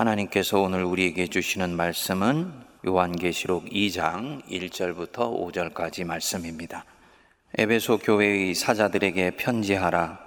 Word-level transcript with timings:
하나님께서 0.00 0.58
오늘 0.62 0.82
우리에게 0.82 1.26
주시는 1.26 1.76
말씀은 1.76 2.50
요한계시록 2.86 3.66
2장 3.66 4.42
1절부터 4.48 5.14
5절까지 5.14 6.06
말씀입니다. 6.06 6.86
에베소 7.58 7.98
교회의 7.98 8.54
사자들에게 8.54 9.32
편지하라. 9.32 10.18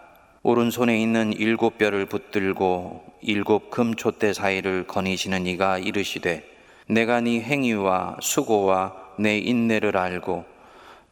오른손에 0.43 1.01
있는 1.01 1.33
일곱 1.33 1.79
뼈를 1.79 2.05
붙들고 2.05 3.03
일곱 3.21 3.71
금 3.71 3.95
촛대 3.95 4.31
사이를 4.31 4.85
거니시는 4.85 5.47
이가 5.47 5.79
이르시되 5.79 6.47
내가 6.87 7.19
네 7.21 7.41
행위와 7.41 8.17
수고와 8.21 8.93
내 9.17 9.39
인내를 9.39 9.97
알고 9.97 10.45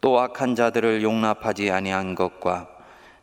또 0.02 0.20
악한 0.20 0.54
자들을 0.54 1.02
용납하지 1.02 1.72
아니한 1.72 2.14
것과 2.14 2.68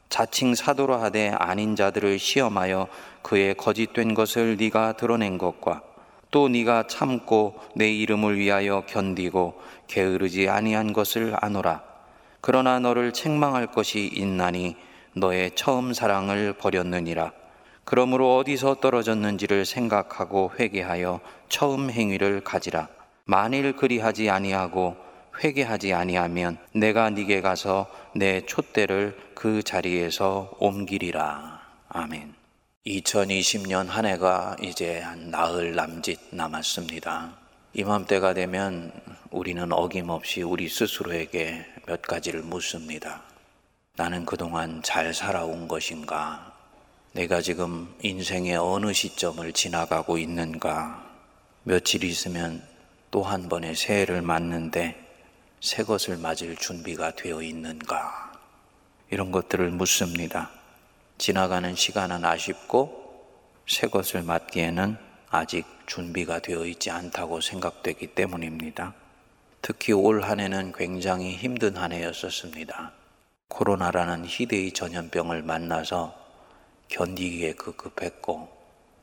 자칭 0.08 0.54
사도로 0.54 0.96
하되 0.96 1.30
아닌 1.38 1.76
자들을 1.76 2.18
시험하여 2.18 2.88
그의 3.22 3.54
거짓된 3.54 4.14
것을 4.14 4.56
네가 4.56 4.94
드러낸 4.94 5.38
것과 5.38 5.82
또 6.30 6.48
네가 6.48 6.86
참고 6.86 7.58
내 7.74 7.90
이름을 7.90 8.38
위하여 8.38 8.84
견디고 8.86 9.60
게으르지 9.86 10.48
아니한 10.48 10.92
것을 10.92 11.34
아노라. 11.40 11.82
그러나 12.40 12.78
너를 12.78 13.12
책망할 13.12 13.68
것이 13.68 14.10
있나니 14.14 14.76
너의 15.14 15.52
처음 15.54 15.92
사랑을 15.92 16.52
버렸느니라. 16.52 17.32
그러므로 17.84 18.36
어디서 18.36 18.76
떨어졌는지를 18.76 19.64
생각하고 19.64 20.52
회개하여 20.58 21.20
처음 21.48 21.90
행위를 21.90 22.42
가지라. 22.42 22.88
만일 23.24 23.74
그리하지 23.76 24.30
아니하고 24.30 24.96
회개하지 25.42 25.92
아니하면 25.92 26.58
내가 26.72 27.10
네게 27.10 27.40
가서 27.40 27.88
내 28.14 28.44
촛대를 28.46 29.16
그 29.34 29.62
자리에서 29.62 30.52
옮기리라. 30.58 31.60
아멘. 31.88 32.34
2020년 32.86 33.86
한 33.86 34.06
해가 34.06 34.56
이제 34.62 35.00
한 35.00 35.30
나흘 35.30 35.74
남짓 35.74 36.18
남았습니다. 36.30 37.36
이맘때가 37.74 38.34
되면 38.34 38.92
우리는 39.30 39.70
어김없이 39.72 40.42
우리 40.42 40.68
스스로에게 40.68 41.66
몇 41.86 42.02
가지를 42.02 42.42
묻습니다. 42.42 43.22
나는 43.96 44.24
그동안 44.24 44.82
잘 44.82 45.12
살아온 45.12 45.68
것인가? 45.68 46.52
내가 47.12 47.40
지금 47.42 47.94
인생의 48.02 48.56
어느 48.56 48.92
시점을 48.92 49.52
지나가고 49.52 50.18
있는가? 50.18 51.04
며칠 51.64 52.04
있으면 52.04 52.62
또 53.10 53.22
한 53.22 53.48
번의 53.48 53.74
새해를 53.74 54.22
맞는데 54.22 55.07
새 55.60 55.82
것을 55.82 56.16
맞을 56.16 56.56
준비가 56.56 57.10
되어 57.12 57.42
있는가? 57.42 58.32
이런 59.10 59.32
것들을 59.32 59.70
묻습니다. 59.70 60.50
지나가는 61.18 61.74
시간은 61.74 62.24
아쉽고 62.24 63.26
새 63.66 63.88
것을 63.88 64.22
맞기에는 64.22 64.96
아직 65.30 65.66
준비가 65.86 66.38
되어 66.38 66.64
있지 66.64 66.90
않다고 66.90 67.40
생각되기 67.40 68.08
때문입니다. 68.08 68.94
특히 69.60 69.92
올 69.92 70.22
한 70.22 70.40
해는 70.40 70.72
굉장히 70.72 71.34
힘든 71.36 71.76
한 71.76 71.92
해였었습니다. 71.92 72.92
코로나라는 73.48 74.24
희대의 74.26 74.72
전염병을 74.72 75.42
만나서 75.42 76.14
견디기에 76.88 77.54
급급했고 77.54 78.48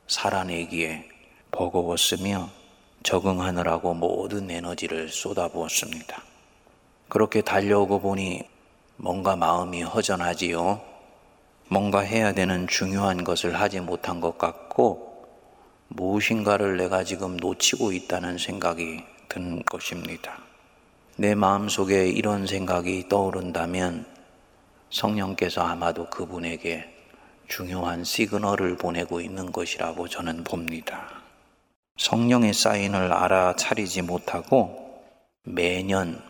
살아내기에 0.07 1.09
버거웠으며 1.51 2.49
적응하느라고 3.03 3.93
모든 3.93 4.49
에너지를 4.49 5.09
쏟아부었습니다. 5.09 6.23
그렇게 7.07 7.41
달려오고 7.41 7.99
보니 7.99 8.43
뭔가 8.97 9.35
마음이 9.35 9.83
허전하지요. 9.83 10.81
뭔가 11.67 11.99
해야 11.99 12.33
되는 12.33 12.67
중요한 12.67 13.23
것을 13.23 13.59
하지 13.59 13.79
못한 13.79 14.21
것 14.21 14.37
같고 14.37 15.25
무엇인가를 15.87 16.77
내가 16.77 17.03
지금 17.03 17.37
놓치고 17.37 17.91
있다는 17.91 18.37
생각이 18.37 19.03
든 19.29 19.63
것입니다. 19.63 20.39
내 21.17 21.35
마음 21.35 21.69
속에 21.69 22.07
이런 22.07 22.45
생각이 22.45 23.07
떠오른다면 23.09 24.05
성령께서 24.89 25.61
아마도 25.61 26.09
그분에게 26.09 26.91
중요한 27.47 28.03
시그널을 28.03 28.77
보내고 28.77 29.21
있는 29.21 29.51
것이라고 29.51 30.07
저는 30.07 30.43
봅니다. 30.43 31.21
성령의 31.97 32.53
사인을 32.53 33.13
알아차리지 33.13 34.01
못하고 34.01 35.03
매년 35.43 36.21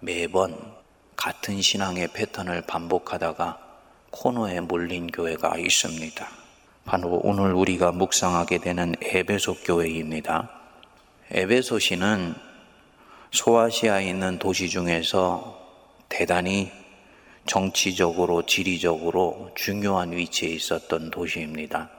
매번 0.00 0.56
같은 1.14 1.60
신앙의 1.60 2.08
패턴을 2.14 2.62
반복하다가 2.62 3.58
코너에 4.10 4.60
몰린 4.60 5.06
교회가 5.08 5.58
있습니다. 5.58 6.26
바로 6.86 7.20
오늘 7.22 7.52
우리가 7.52 7.92
묵상하게 7.92 8.58
되는 8.58 8.94
에베소 9.02 9.56
교회입니다. 9.64 10.50
에베소시는 11.30 12.34
소아시아에 13.30 14.08
있는 14.08 14.38
도시 14.38 14.70
중에서 14.70 15.60
대단히 16.08 16.72
정치적으로, 17.46 18.46
지리적으로 18.46 19.50
중요한 19.54 20.12
위치에 20.12 20.48
있었던 20.48 21.10
도시입니다. 21.10 21.90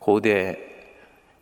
고대 0.00 0.58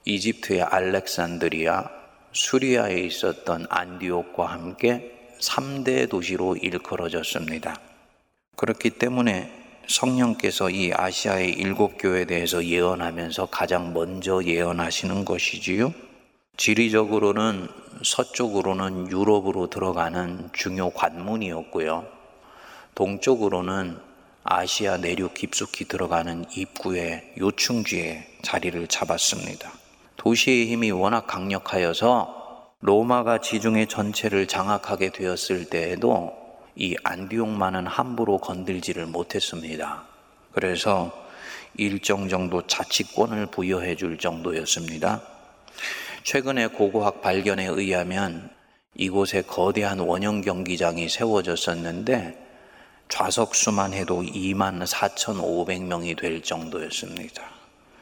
이집트의 0.05 0.63
알렉산드리아, 0.63 1.89
수리아에 2.33 3.01
있었던 3.01 3.67
안디옥과 3.71 4.47
함께 4.47 5.22
3대 5.43 6.09
도시로 6.09 6.57
일컬어졌습니다. 6.57 7.77
그렇기 8.57 8.91
때문에 8.91 9.51
성령께서 9.89 10.71
이 10.71 10.93
아시아의 10.95 11.51
일곱 11.51 11.99
교회에 11.99 12.25
대해서 12.25 12.65
예언하면서 12.65 13.47
가장 13.47 13.93
먼저 13.93 14.43
예언하시는 14.45 15.25
것이지요. 15.25 15.93
지리적으로는 16.57 17.69
서쪽으로는 18.05 19.11
유럽으로 19.11 19.69
들어가는 19.69 20.51
중요 20.53 20.91
관문이었고요. 20.91 22.07
동쪽으로는 22.95 23.99
아시아 24.45 24.97
내륙 24.97 25.35
깊숙이 25.35 25.87
들어가는 25.87 26.45
입구의 26.55 27.35
요충지에 27.39 28.39
자리를 28.43 28.87
잡았습니다. 28.87 29.73
도시의 30.17 30.67
힘이 30.67 30.91
워낙 30.91 31.27
강력하여서 31.27 32.42
로마가 32.85 33.39
지중해 33.39 33.87
전체를 33.87 34.49
장악하게 34.49 35.11
되었을 35.11 35.67
때에도 35.67 36.37
이 36.75 36.97
안디옥만은 37.05 37.87
함부로 37.87 38.39
건들지를 38.39 39.07
못했습니다. 39.07 40.03
그래서 40.51 41.13
일정 41.77 42.29
정도 42.29 42.67
자치권을 42.67 43.47
부여해 43.47 43.95
줄 43.95 44.19
정도였습니다. 44.19 45.23
최근에 46.25 46.69
고고학 46.69 47.23
발견에 47.23 47.67
의하면 47.67 48.51
이곳에 48.97 49.43
거대한 49.43 50.01
원형 50.01 50.41
경기장이 50.41 51.09
세워졌었는데 51.09 52.37
좌석 53.09 53.55
수만 53.55 53.93
해도 53.93 54.23
2만 54.23 54.85
4,500명이 54.85 56.19
될 56.19 56.43
정도였습니다. 56.43 57.45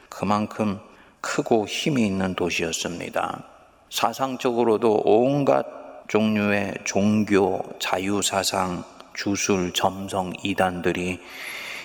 그만큼 0.09 0.79
크고 1.21 1.67
힘이 1.67 2.07
있는 2.07 2.33
도시였습니다. 2.33 3.50
사상적으로도 3.91 5.01
온갖 5.03 5.65
종류의 6.07 6.75
종교, 6.85 7.61
자유사상, 7.77 8.83
주술, 9.13 9.73
점성, 9.73 10.31
이단들이 10.43 11.19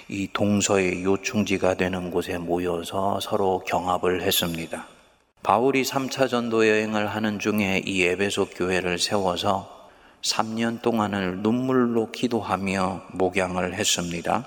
이 0.09 0.28
동서의 0.33 1.03
요충지가 1.03 1.75
되는 1.75 2.12
곳에 2.12 2.39
모여서 2.39 3.19
서로 3.21 3.59
경합을 3.67 4.22
했습니다. 4.22 4.87
바울이 5.43 5.83
3차 5.83 6.31
전도 6.31 6.69
여행을 6.69 7.09
하는 7.09 7.41
중에 7.41 7.83
이 7.84 8.05
에베소 8.05 8.50
교회를 8.50 9.00
세워서 9.00 9.88
3년 10.23 10.83
동안을 10.83 11.38
눈물로 11.38 12.12
기도하며 12.12 13.03
목양을 13.15 13.75
했습니다. 13.75 14.47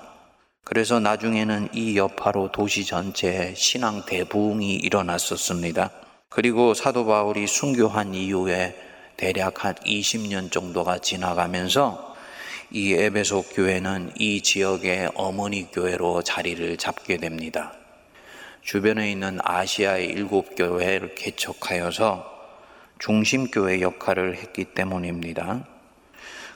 그래서 0.64 0.98
나중에는 0.98 1.68
이 1.74 1.98
여파로 1.98 2.52
도시 2.52 2.86
전체에 2.86 3.54
신앙 3.54 4.06
대부흥이 4.06 4.76
일어났었습니다. 4.76 5.99
그리고 6.30 6.74
사도 6.74 7.06
바울이 7.06 7.48
순교한 7.48 8.14
이후에 8.14 8.80
대략 9.16 9.64
한 9.64 9.74
20년 9.74 10.52
정도가 10.52 10.98
지나가면서 10.98 12.14
이 12.70 12.92
에베소 12.94 13.42
교회는 13.52 14.12
이 14.16 14.40
지역의 14.40 15.10
어머니 15.16 15.68
교회로 15.72 16.22
자리를 16.22 16.76
잡게 16.76 17.16
됩니다. 17.16 17.72
주변에 18.62 19.10
있는 19.10 19.40
아시아의 19.42 20.06
일곱 20.06 20.54
교회를 20.54 21.16
개척하여서 21.16 22.24
중심교회 23.00 23.80
역할을 23.80 24.36
했기 24.36 24.66
때문입니다. 24.66 25.66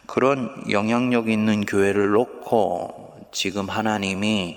그런 0.07 0.71
영향력 0.71 1.29
있는 1.29 1.67
교회를 1.67 2.11
놓고 2.11 3.29
지금 3.33 3.69
하나님이 3.69 4.57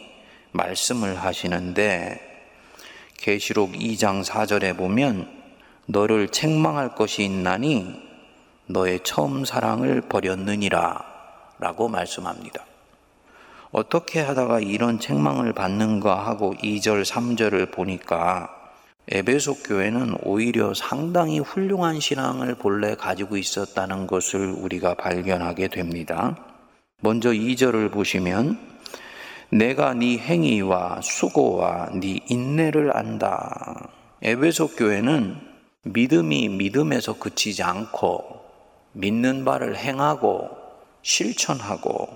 말씀을 0.51 1.15
하시는데 1.15 2.26
계시록 3.17 3.73
2장 3.73 4.23
4절에 4.23 4.77
보면 4.77 5.27
너를 5.87 6.29
책망할 6.29 6.95
것이 6.95 7.23
있나니 7.23 8.01
너의 8.67 9.01
처음 9.03 9.45
사랑을 9.45 10.01
버렸느니라 10.01 11.03
라고 11.59 11.87
말씀합니다. 11.87 12.65
어떻게 13.71 14.21
하다가 14.21 14.59
이런 14.59 14.99
책망을 14.99 15.53
받는가 15.53 16.25
하고 16.25 16.53
2절, 16.55 17.05
3절을 17.05 17.71
보니까 17.71 18.49
에베소 19.09 19.63
교회는 19.63 20.17
오히려 20.23 20.73
상당히 20.73 21.39
훌륭한 21.39 21.99
신앙을 21.99 22.55
본래 22.55 22.95
가지고 22.95 23.37
있었다는 23.37 24.05
것을 24.05 24.53
우리가 24.57 24.95
발견하게 24.95 25.69
됩니다. 25.69 26.35
먼저 27.01 27.29
2절을 27.29 27.91
보시면 27.91 28.76
내가 29.49 29.93
네 29.93 30.17
행위와 30.17 30.99
수고와 31.01 31.89
네 31.93 32.19
인내를 32.27 32.95
안다. 32.95 33.89
에베소 34.21 34.75
교회는 34.75 35.37
믿음이 35.83 36.49
믿음에서 36.49 37.17
그치지 37.17 37.63
않고 37.63 38.41
믿는 38.91 39.45
바를 39.45 39.77
행하고 39.77 40.49
실천하고 41.01 42.09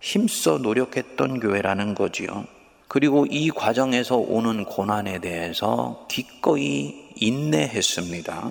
힘써 0.00 0.58
노력했던 0.58 1.38
교회라는 1.38 1.94
거지요. 1.94 2.46
그리고 2.88 3.26
이 3.30 3.50
과정에서 3.50 4.16
오는 4.16 4.64
고난에 4.64 5.20
대해서 5.20 6.06
기꺼이 6.10 7.10
인내했습니다. 7.14 8.50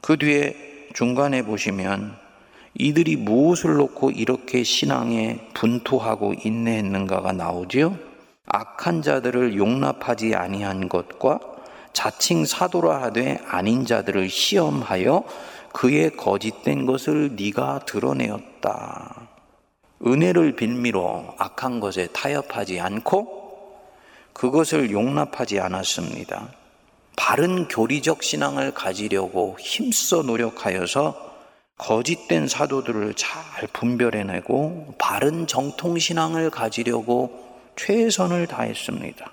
그 0.00 0.16
뒤에 0.16 0.88
중간에 0.94 1.42
보시면 1.42 2.16
이들이 2.78 3.16
무엇을 3.16 3.74
놓고 3.74 4.12
이렇게 4.12 4.62
신앙에 4.62 5.40
분투하고 5.54 6.34
인내했는가가 6.44 7.32
나오지요. 7.32 7.98
악한 8.46 9.02
자들을 9.02 9.56
용납하지 9.56 10.36
아니한 10.36 10.88
것과 10.88 11.40
자칭 11.92 12.44
사도라 12.44 13.02
하되 13.02 13.40
아닌 13.48 13.84
자들을 13.84 14.28
시험하여 14.28 15.24
그의 15.72 16.16
거짓된 16.16 16.86
것을 16.86 17.34
네가 17.36 17.80
드러내었다. 17.84 19.28
은혜를 20.06 20.54
빌미로 20.54 21.34
악한 21.36 21.80
것에 21.80 22.06
타협하지 22.12 22.78
않고 22.78 23.38
그것을 24.32 24.92
용납하지 24.92 25.58
않았습니다. 25.58 26.52
바른 27.16 27.66
교리적 27.66 28.22
신앙을 28.22 28.72
가지려고 28.72 29.56
힘써 29.58 30.22
노력하여서 30.22 31.37
거짓된 31.78 32.48
사도들을 32.48 33.14
잘 33.14 33.68
분별해내고 33.72 34.96
바른 34.98 35.46
정통신앙을 35.46 36.50
가지려고 36.50 37.48
최선을 37.76 38.48
다했습니다. 38.48 39.32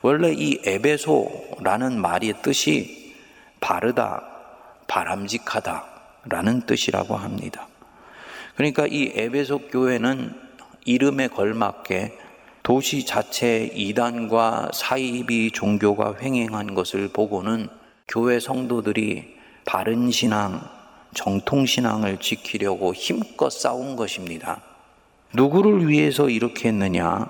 원래 0.00 0.32
이 0.32 0.60
에베소라는 0.64 2.00
말의 2.00 2.34
뜻이 2.42 3.16
바르다, 3.60 4.22
바람직하다 4.86 5.84
라는 6.26 6.62
뜻이라고 6.62 7.16
합니다. 7.16 7.66
그러니까 8.54 8.86
이 8.86 9.12
에베소 9.14 9.68
교회는 9.68 10.32
이름에 10.84 11.26
걸맞게 11.26 12.16
도시 12.62 13.04
자체 13.04 13.70
이단과 13.74 14.70
사이비 14.72 15.50
종교가 15.52 16.16
횡행한 16.20 16.74
것을 16.74 17.08
보고는 17.08 17.68
교회 18.06 18.38
성도들이 18.38 19.36
바른 19.64 20.10
신앙, 20.10 20.77
정통 21.14 21.66
신앙을 21.66 22.18
지키려고 22.18 22.94
힘껏 22.94 23.50
싸운 23.50 23.96
것입니다. 23.96 24.62
누구를 25.34 25.88
위해서 25.88 26.28
이렇게 26.28 26.68
했느냐? 26.68 27.28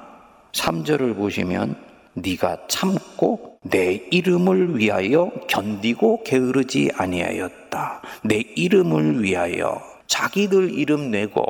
3절을 0.53 1.17
보시면 1.17 1.77
네가 2.15 2.67
참고 2.69 3.59
내 3.63 4.07
이름을 4.11 4.79
위하여 4.79 5.31
견디고 5.49 6.23
게으르지 6.25 6.91
아니하였다. 6.95 8.03
내 8.25 8.37
이름을 8.37 9.23
위하여 9.23 9.81
자기들 10.07 10.73
이름 10.73 11.11
내고 11.11 11.45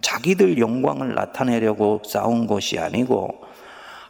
자기들 0.00 0.58
영광을 0.58 1.14
나타내려고 1.14 2.02
싸운 2.06 2.46
것이 2.46 2.78
아니고 2.78 3.42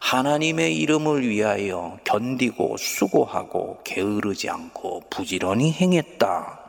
하나님의 0.01 0.77
이름을 0.79 1.29
위하여 1.29 1.99
견디고 2.05 2.77
수고하고 2.79 3.79
게으르지 3.85 4.49
않고 4.49 5.03
부지런히 5.11 5.73
행했다. 5.73 6.60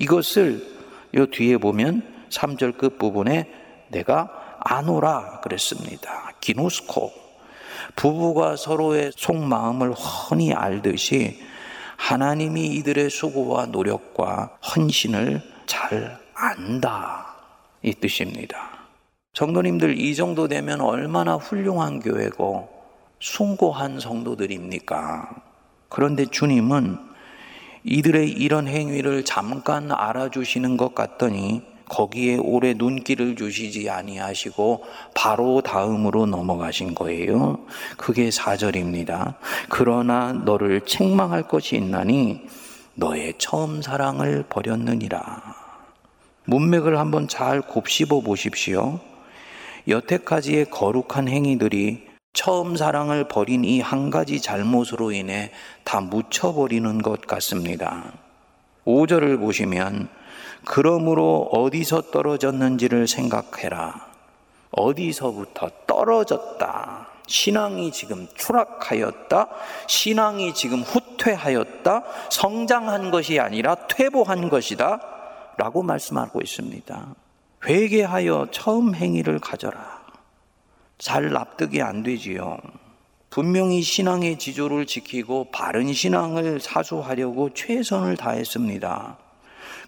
이것을 0.00 0.66
요 1.14 1.26
뒤에 1.26 1.58
보면 1.58 2.02
3절 2.30 2.78
끝부분에 2.78 3.50
내가 3.88 4.56
아노라 4.60 5.40
그랬습니다. 5.40 6.32
기노스코. 6.40 7.12
부부가 7.96 8.56
서로의 8.56 9.12
속마음을 9.14 9.92
훤히 9.92 10.52
알듯이 10.54 11.38
하나님이 11.96 12.66
이들의 12.76 13.10
수고와 13.10 13.66
노력과 13.66 14.56
헌신을 14.74 15.42
잘 15.66 16.18
안다. 16.34 17.36
이 17.82 17.92
뜻입니다. 17.92 18.70
성도님들 19.34 19.98
이 19.98 20.14
정도 20.14 20.48
되면 20.48 20.80
얼마나 20.80 21.36
훌륭한 21.36 22.00
교회고 22.00 22.68
숭고한 23.20 24.00
성도들입니까? 24.00 25.28
그런데 25.88 26.24
주님은 26.24 27.09
이들의 27.84 28.30
이런 28.30 28.68
행위를 28.68 29.24
잠깐 29.24 29.90
알아주시는 29.90 30.76
것 30.76 30.94
같더니 30.94 31.62
거기에 31.88 32.36
오래 32.36 32.72
눈길을 32.72 33.34
주시지 33.34 33.90
아니하시고 33.90 34.84
바로 35.14 35.60
다음으로 35.60 36.26
넘어가신 36.26 36.94
거예요. 36.94 37.58
그게 37.96 38.30
사절입니다 38.30 39.36
그러나 39.68 40.32
너를 40.32 40.82
책망할 40.82 41.48
것이 41.48 41.76
있나니 41.76 42.42
너의 42.94 43.34
처음 43.38 43.82
사랑을 43.82 44.44
버렸느니라. 44.48 45.42
문맥을 46.44 46.98
한번 46.98 47.28
잘 47.28 47.60
곱씹어 47.60 48.20
보십시오. 48.20 49.00
여태까지의 49.88 50.70
거룩한 50.70 51.28
행위들이 51.28 52.09
처음 52.32 52.76
사랑을 52.76 53.26
버린 53.28 53.64
이 53.64 53.80
한 53.80 54.10
가지 54.10 54.40
잘못으로 54.40 55.12
인해 55.12 55.50
다 55.84 56.00
묻혀버리는 56.00 57.02
것 57.02 57.22
같습니다. 57.22 58.12
5절을 58.86 59.38
보시면, 59.40 60.08
그러므로 60.64 61.48
어디서 61.52 62.10
떨어졌는지를 62.12 63.08
생각해라. 63.08 64.06
어디서부터 64.70 65.70
떨어졌다. 65.86 67.08
신앙이 67.26 67.92
지금 67.92 68.28
추락하였다. 68.34 69.48
신앙이 69.88 70.54
지금 70.54 70.80
후퇴하였다. 70.82 72.02
성장한 72.30 73.10
것이 73.10 73.38
아니라 73.40 73.74
퇴보한 73.74 74.48
것이다. 74.48 75.00
라고 75.56 75.82
말씀하고 75.82 76.40
있습니다. 76.40 77.06
회개하여 77.66 78.48
처음 78.50 78.94
행위를 78.94 79.38
가져라. 79.38 79.99
잘 81.00 81.30
납득이 81.30 81.80
안 81.80 82.02
되지요. 82.02 82.58
분명히 83.30 83.80
신앙의 83.80 84.38
지조를 84.38 84.84
지키고 84.84 85.50
바른 85.50 85.92
신앙을 85.92 86.60
사수하려고 86.60 87.54
최선을 87.54 88.16
다했습니다. 88.16 89.16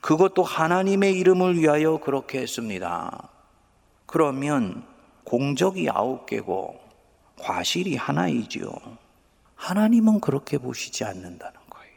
그것도 0.00 0.42
하나님의 0.42 1.12
이름을 1.19 1.59
위하여 1.59 1.99
그렇게 1.99 2.40
했습니다. 2.40 3.28
그러면 4.07 4.85
공적이 5.25 5.90
아홉 5.90 6.25
개고 6.26 6.81
과실이 7.38 7.97
하나이지요. 7.97 8.73
하나님은 9.54 10.21
그렇게 10.21 10.57
보시지 10.57 11.04
않는다는 11.04 11.61
거예요. 11.69 11.92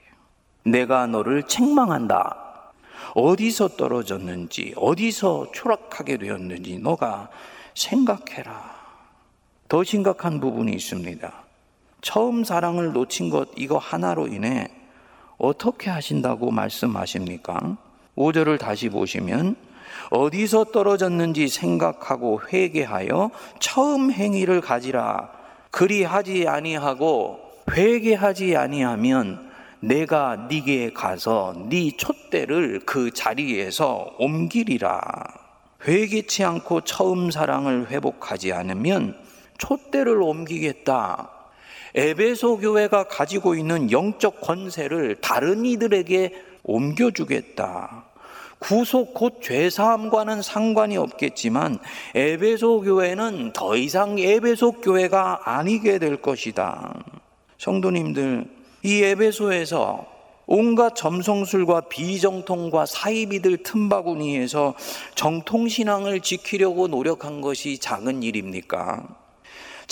내가 0.65 1.07
너를 1.07 1.43
책망한다. 1.43 2.73
어디서 3.13 3.69
떨어졌는지, 3.69 4.73
어디서 4.75 5.51
추락하게 5.53 6.17
되었는지 6.17 6.79
너가 6.79 7.29
생각해라. 7.75 8.74
더 9.67 9.83
심각한 9.83 10.39
부분이 10.39 10.71
있습니다. 10.73 11.33
처음 12.01 12.43
사랑을 12.43 12.93
놓친 12.93 13.31
것 13.31 13.49
이거 13.57 13.77
하나로 13.77 14.27
인해 14.27 14.67
어떻게 15.37 15.89
하신다고 15.89 16.51
말씀하십니까? 16.51 17.77
5절을 18.15 18.59
다시 18.59 18.89
보시면 18.89 19.55
어디서 20.11 20.65
떨어졌는지 20.65 21.47
생각하고 21.47 22.41
회개하여 22.51 23.31
처음 23.59 24.11
행위를 24.11 24.61
가지라. 24.61 25.31
그리하지 25.71 26.47
아니하고 26.47 27.39
회개하지 27.71 28.55
아니하면 28.55 29.51
내가 29.79 30.47
네게 30.47 30.93
가서 30.93 31.55
네 31.69 31.91
촛대를 31.97 32.81
그 32.85 33.11
자리에서 33.11 34.15
옮기리라. 34.19 35.01
회개치 35.87 36.43
않고 36.43 36.81
처음 36.81 37.31
사랑을 37.31 37.89
회복하지 37.89 38.53
않으면 38.53 39.24
촛대를 39.57 40.21
옮기겠다. 40.21 41.29
에베소 41.95 42.57
교회가 42.57 43.07
가지고 43.07 43.55
있는 43.55 43.91
영적 43.91 44.41
권세를 44.41 45.15
다른 45.21 45.65
이들에게 45.65 46.33
옮겨주겠다. 46.63 48.05
구속 48.59 49.13
곧 49.13 49.41
죄사함과는 49.41 50.41
상관이 50.41 50.97
없겠지만 50.97 51.79
에베소 52.15 52.81
교회는 52.81 53.53
더 53.53 53.77
이상 53.77 54.17
에베소 54.17 54.81
교회가 54.81 55.41
아니게 55.45 55.99
될 55.99 56.21
것이다. 56.21 56.93
성도님들, 57.57 58.45
이 58.83 59.03
에베소에서 59.03 60.05
온갖 60.47 60.95
점성술과 60.95 61.81
비정통과 61.89 62.85
사이비들 62.85 63.63
틈바구니에서 63.63 64.75
정통신앙을 65.15 66.19
지키려고 66.19 66.87
노력한 66.87 67.41
것이 67.41 67.79
작은 67.79 68.21
일입니까? 68.21 69.24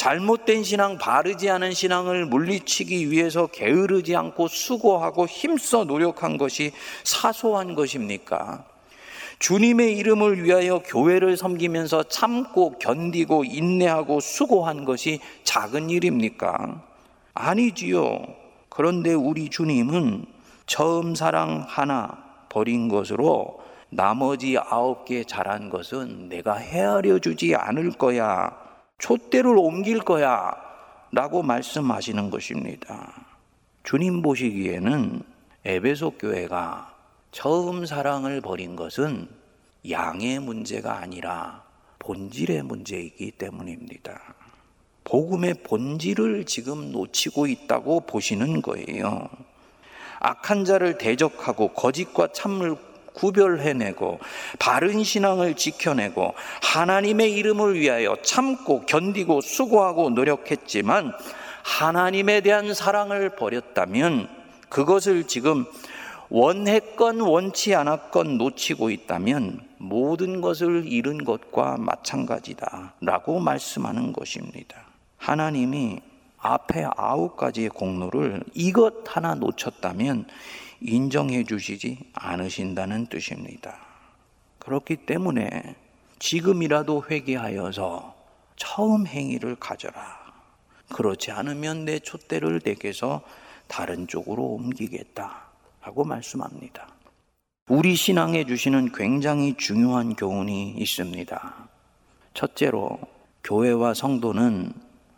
잘못된 0.03 0.65
신앙, 0.65 0.97
바르지 0.97 1.49
않은 1.49 1.71
신앙을 1.71 2.25
물리치기 2.25 3.09
위해서 3.09 3.47
게으르지 3.47 4.17
않고 4.17 4.49
수고하고 4.49 5.27
힘써 5.27 5.85
노력한 5.85 6.37
것이 6.37 6.73
사소한 7.05 7.73
것입니까? 7.73 8.65
주님의 9.39 9.95
이름을 9.95 10.43
위하여 10.43 10.79
교회를 10.79 11.37
섬기면서 11.37 12.03
참고 12.09 12.77
견디고 12.79 13.45
인내하고 13.45 14.19
수고한 14.19 14.83
것이 14.83 15.21
작은 15.45 15.89
일입니까? 15.89 16.83
아니지요. 17.33 18.25
그런데 18.67 19.13
우리 19.13 19.47
주님은 19.47 20.25
처음 20.65 21.15
사랑 21.15 21.63
하나 21.65 22.21
버린 22.49 22.89
것으로 22.89 23.61
나머지 23.89 24.57
아홉 24.57 25.05
개 25.05 25.23
잘한 25.23 25.69
것은 25.69 26.27
내가 26.27 26.55
헤아려 26.55 27.19
주지 27.19 27.55
않을 27.55 27.91
거야. 27.91 28.62
촛대를 28.99 29.57
옮길 29.57 29.99
거야. 29.99 30.55
라고 31.11 31.43
말씀하시는 31.43 32.29
것입니다. 32.29 33.13
주님 33.83 34.21
보시기에는 34.21 35.21
에베소 35.65 36.11
교회가 36.11 36.93
처음 37.31 37.85
사랑을 37.85 38.41
버린 38.41 38.75
것은 38.75 39.27
양의 39.89 40.39
문제가 40.39 40.97
아니라 40.99 41.63
본질의 41.99 42.63
문제이기 42.63 43.31
때문입니다. 43.31 44.19
복음의 45.03 45.55
본질을 45.63 46.45
지금 46.45 46.91
놓치고 46.91 47.47
있다고 47.47 48.01
보시는 48.01 48.61
거예요. 48.61 49.29
악한 50.19 50.65
자를 50.65 50.97
대적하고 50.97 51.73
거짓과 51.73 52.29
참을 52.31 52.77
구별해내고 53.13 54.19
바른 54.59 55.03
신앙을 55.03 55.55
지켜내고 55.55 56.33
하나님의 56.61 57.33
이름을 57.33 57.79
위하여 57.79 58.15
참고 58.21 58.85
견디고 58.85 59.41
수고하고 59.41 60.09
노력했지만 60.09 61.13
하나님에 61.63 62.41
대한 62.41 62.73
사랑을 62.73 63.29
버렸다면 63.29 64.27
그것을 64.69 65.25
지금 65.25 65.65
원했건 66.29 67.21
원치 67.21 67.75
않았건 67.75 68.37
놓치고 68.37 68.89
있다면 68.89 69.61
모든 69.77 70.41
것을 70.41 70.85
잃은 70.87 71.25
것과 71.25 71.77
마찬가지다 71.77 72.93
라고 73.01 73.39
말씀하는 73.39 74.13
것입니다. 74.13 74.77
하나님이 75.17 75.99
앞에 76.39 76.85
아홉 76.97 77.37
가지의 77.37 77.69
공로를 77.69 78.43
이것 78.53 78.93
하나 79.05 79.35
놓쳤다면 79.35 80.25
인정해 80.83 81.43
주시지 81.43 82.11
않으신다는 82.13 83.07
뜻입니다. 83.07 83.77
그렇기 84.59 84.97
때문에 85.05 85.75
지금이라도 86.19 87.05
회개하여서 87.09 88.15
처음 88.57 89.07
행위를 89.07 89.55
가져라. 89.55 90.21
그렇지 90.93 91.31
않으면 91.31 91.85
내 91.85 91.99
촛대를 91.99 92.61
내게서 92.63 93.21
다른 93.67 94.07
쪽으로 94.07 94.43
옮기겠다. 94.43 95.43
라고 95.81 96.03
말씀합니다. 96.03 96.87
우리 97.69 97.95
신앙에 97.95 98.45
주시는 98.45 98.91
굉장히 98.91 99.55
중요한 99.55 100.15
교훈이 100.15 100.71
있습니다. 100.77 101.69
첫째로, 102.33 102.99
교회와 103.43 103.93
성도는 103.93 104.73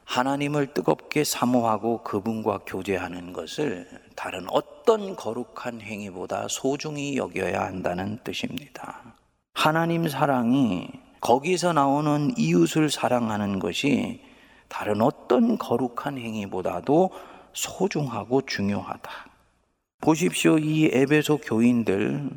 하나님을 0.05 0.73
뜨겁게 0.73 1.23
사모하고 1.23 2.03
그분과 2.03 2.59
교제하는 2.65 3.33
것을 3.33 3.87
다른 4.15 4.45
어떤 4.49 5.15
거룩한 5.15 5.81
행위보다 5.81 6.47
소중히 6.47 7.17
여겨야 7.17 7.61
한다는 7.61 8.19
뜻입니다. 8.23 9.15
하나님 9.53 10.07
사랑이 10.07 10.87
거기서 11.19 11.73
나오는 11.73 12.33
이웃을 12.37 12.89
사랑하는 12.89 13.59
것이 13.59 14.21
다른 14.67 15.01
어떤 15.01 15.57
거룩한 15.57 16.17
행위보다도 16.17 17.09
소중하고 17.53 18.43
중요하다. 18.45 19.11
보십시오. 20.01 20.59
이 20.59 20.89
에베소 20.91 21.37
교인들, 21.39 22.29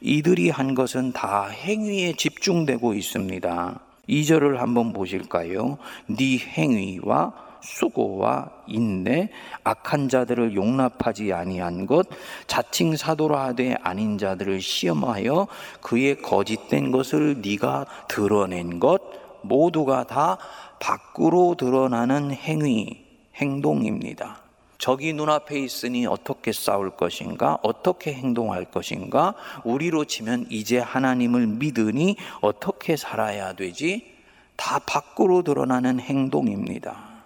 이들이 0.00 0.50
한 0.50 0.74
것은 0.74 1.12
다 1.12 1.46
행위에 1.46 2.14
집중되고 2.14 2.94
있습니다. 2.94 3.80
2절을 4.08 4.56
한번 4.56 4.92
보실까요? 4.92 5.78
네 6.06 6.38
행위와 6.38 7.32
수고와 7.60 8.50
인내 8.66 9.30
악한 9.64 10.08
자들을 10.08 10.54
용납하지 10.54 11.32
아니한 11.32 11.86
것 11.86 12.06
자칭 12.46 12.96
사도라 12.96 13.46
하되 13.46 13.76
아닌 13.82 14.18
자들을 14.18 14.60
시험하여 14.60 15.48
그의 15.80 16.22
거짓된 16.22 16.92
것을 16.92 17.40
네가 17.42 17.86
드러낸 18.08 18.78
것 18.78 19.00
모두가 19.42 20.04
다 20.04 20.38
밖으로 20.80 21.56
드러나는 21.56 22.30
행위 22.32 23.04
행동입니다. 23.34 24.45
적이 24.78 25.14
눈앞에 25.14 25.58
있으니 25.58 26.06
어떻게 26.06 26.52
싸울 26.52 26.90
것인가? 26.90 27.58
어떻게 27.62 28.12
행동할 28.12 28.64
것인가? 28.66 29.34
우리로 29.64 30.04
치면 30.04 30.46
이제 30.50 30.78
하나님을 30.78 31.46
믿으니 31.46 32.16
어떻게 32.40 32.96
살아야 32.96 33.54
되지? 33.54 34.14
다 34.56 34.78
밖으로 34.78 35.42
드러나는 35.42 36.00
행동입니다. 36.00 37.24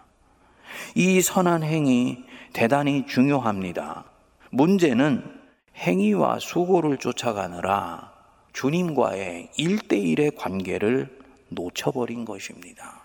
이 0.95 1.21
선한 1.21 1.63
행위 1.63 2.25
대단히 2.53 3.07
중요합니다. 3.07 4.05
문제는 4.51 5.41
행위와 5.77 6.39
수고를 6.41 6.99
쫓아가느라 6.99 8.13
주님과의 8.53 9.51
일대일의 9.57 10.33
관계를 10.37 11.19
놓쳐버린 11.49 12.25
것입니다. 12.25 13.01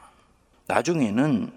나중에는 0.67 1.51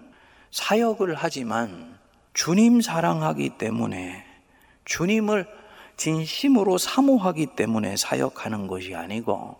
사역을 0.51 1.15
하지만 1.15 1.98
주님 2.39 2.79
사랑하기 2.79 3.57
때문에 3.57 4.23
주님을 4.85 5.45
진심으로 5.97 6.77
사모하기 6.77 7.47
때문에 7.47 7.97
사역하는 7.97 8.67
것이 8.67 8.95
아니고 8.95 9.57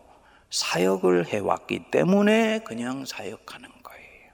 사역을 0.49 1.27
해왔기 1.27 1.91
때문에 1.91 2.59
그냥 2.59 3.03
사역하는 3.03 3.67
거예요. 3.83 4.31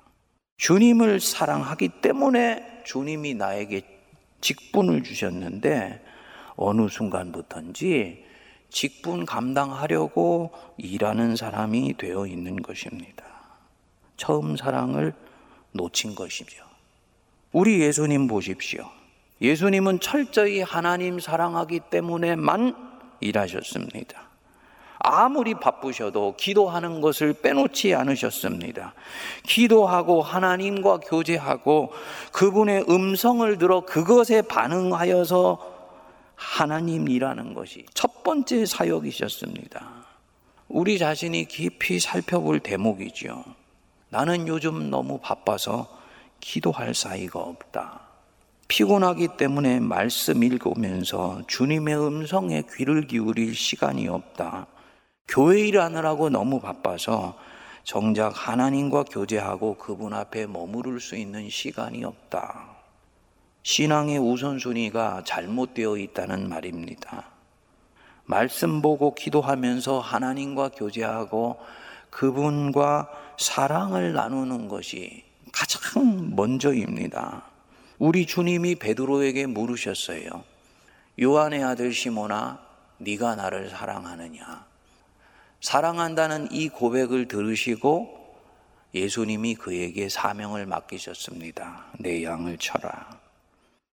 주님을 0.58 1.22
사랑하기 1.22 2.02
때문에 2.04 2.84
주님이 2.86 3.34
나에게 3.34 3.82
직분을 4.42 5.02
주셨는데 5.02 6.06
어느 6.56 6.88
순간부터인지 6.88 8.26
직분 8.70 9.26
감당하려고 9.26 10.52
일하는 10.78 11.36
사람이 11.36 11.98
되어 11.98 12.28
있는 12.28 12.62
것입니다. 12.62 13.26
처음 14.18 14.56
사랑을 14.56 15.16
놓친 15.72 16.14
것이죠. 16.14 16.65
우리 17.56 17.80
예수님 17.80 18.28
보십시오. 18.28 18.84
예수님은 19.40 20.02
철저히 20.02 20.60
하나님 20.60 21.22
사랑하기 21.22 21.84
때문에만 21.90 22.76
일하셨습니다. 23.22 24.24
아무리 25.00 25.54
바쁘셔도 25.54 26.36
기도하는 26.38 27.00
것을 27.00 27.32
빼놓지 27.32 27.96
않으셨습니다. 27.96 28.94
기도하고 29.44 30.22
하나님과 30.22 30.98
교제하고 30.98 31.94
그분의 32.34 32.88
음성을 32.90 33.58
들어 33.58 33.86
그것에 33.86 34.42
반응하여서 34.42 35.76
하나님 36.36 37.08
일하는 37.08 37.54
것이 37.54 37.86
첫 37.94 38.22
번째 38.22 38.66
사역이셨습니다. 38.66 39.88
우리 40.68 40.98
자신이 40.98 41.46
깊이 41.46 42.02
살펴볼 42.02 42.60
대목이지요. 42.60 43.46
나는 44.10 44.46
요즘 44.50 44.90
너무 44.90 45.20
바빠서 45.20 46.04
기도할 46.40 46.94
사이가 46.94 47.40
없다. 47.40 48.02
피곤하기 48.68 49.38
때문에 49.38 49.80
말씀 49.80 50.44
읽으면서 50.44 51.42
주님의 51.48 51.96
음성에 51.96 52.64
귀를 52.76 53.08
기울일 53.08 53.54
시간이 53.56 54.08
없다. 54.08 54.68
교회 55.28 55.68
일 55.68 55.80
하느라고 55.80 56.30
너무 56.30 56.60
바빠서 56.60 57.38
정작 57.84 58.34
하나님과 58.36 59.04
교제하고 59.04 59.76
그분 59.76 60.14
앞에 60.14 60.48
머무를 60.48 61.00
수 61.00 61.16
있는 61.16 61.50
시간이 61.50 62.04
없다. 62.04 62.76
신앙의 63.62 64.18
우선순위가 64.20 65.24
잘못되어 65.26 65.98
있다는 65.98 66.50
말입니다. 66.50 67.26
말씀 68.26 68.82
보고 68.82 69.14
기도하면서 69.14 70.00
하나님과 70.00 70.70
교제하고 70.70 71.60
그분과 72.10 73.10
사랑을 73.38 74.14
나누는 74.14 74.68
것이 74.68 75.25
가장 75.56 76.36
먼저입니다. 76.36 77.44
우리 77.98 78.26
주님이 78.26 78.76
베드로에게 78.76 79.46
물으셨어요. 79.46 80.44
요한의 81.22 81.64
아들 81.64 81.94
시모나 81.94 82.60
네가 82.98 83.36
나를 83.36 83.70
사랑하느냐? 83.70 84.66
사랑한다는 85.62 86.50
이 86.52 86.68
고백을 86.68 87.30
들으시고 87.30 88.36
예수님이 88.94 89.56
그에게 89.56 90.10
사명을 90.10 90.66
맡기셨습니다. 90.66 91.86
내 92.00 92.22
양을 92.26 92.58
쳐라. 92.58 93.18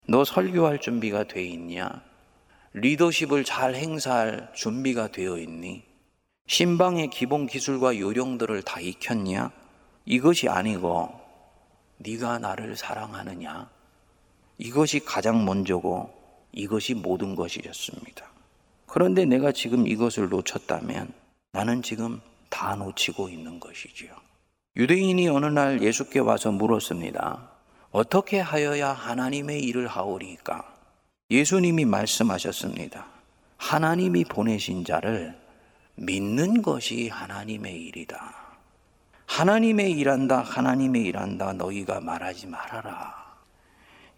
너 0.07 0.25
설교할 0.25 0.81
준비가 0.81 1.25
돼 1.25 1.43
있냐? 1.45 2.01
리더십을 2.73 3.43
잘 3.43 3.75
행사할 3.75 4.51
준비가 4.55 5.09
되어 5.09 5.37
있니? 5.37 5.83
신방의 6.47 7.11
기본 7.11 7.45
기술과 7.45 7.99
요령들을 7.99 8.63
다 8.63 8.79
익혔냐? 8.79 9.51
이것이 10.05 10.49
아니고 10.49 11.20
네가 12.03 12.39
나를 12.39 12.75
사랑하느냐? 12.75 13.69
이것이 14.57 14.99
가장 14.99 15.45
먼저고 15.45 16.11
이것이 16.51 16.93
모든 16.93 17.35
것이었습니다. 17.35 18.25
그런데 18.87 19.25
내가 19.25 19.51
지금 19.51 19.87
이것을 19.87 20.29
놓쳤다면 20.29 21.13
나는 21.53 21.81
지금 21.81 22.19
다 22.49 22.75
놓치고 22.75 23.29
있는 23.29 23.59
것이지요. 23.59 24.13
유대인이 24.75 25.27
어느 25.29 25.45
날 25.45 25.81
예수께 25.81 26.19
와서 26.19 26.51
물었습니다. 26.51 27.49
어떻게 27.91 28.39
하여야 28.39 28.91
하나님의 28.91 29.61
일을 29.61 29.87
하오리까? 29.87 30.65
예수님이 31.29 31.85
말씀하셨습니다. 31.85 33.05
하나님이 33.57 34.25
보내신 34.25 34.83
자를 34.85 35.37
믿는 35.95 36.61
것이 36.61 37.09
하나님의 37.09 37.75
일이다. 37.75 38.40
하나님의 39.31 39.91
일한다, 39.91 40.41
하나님의 40.41 41.03
일한다, 41.03 41.53
너희가 41.53 42.01
말하지 42.01 42.47
말아라. 42.47 43.15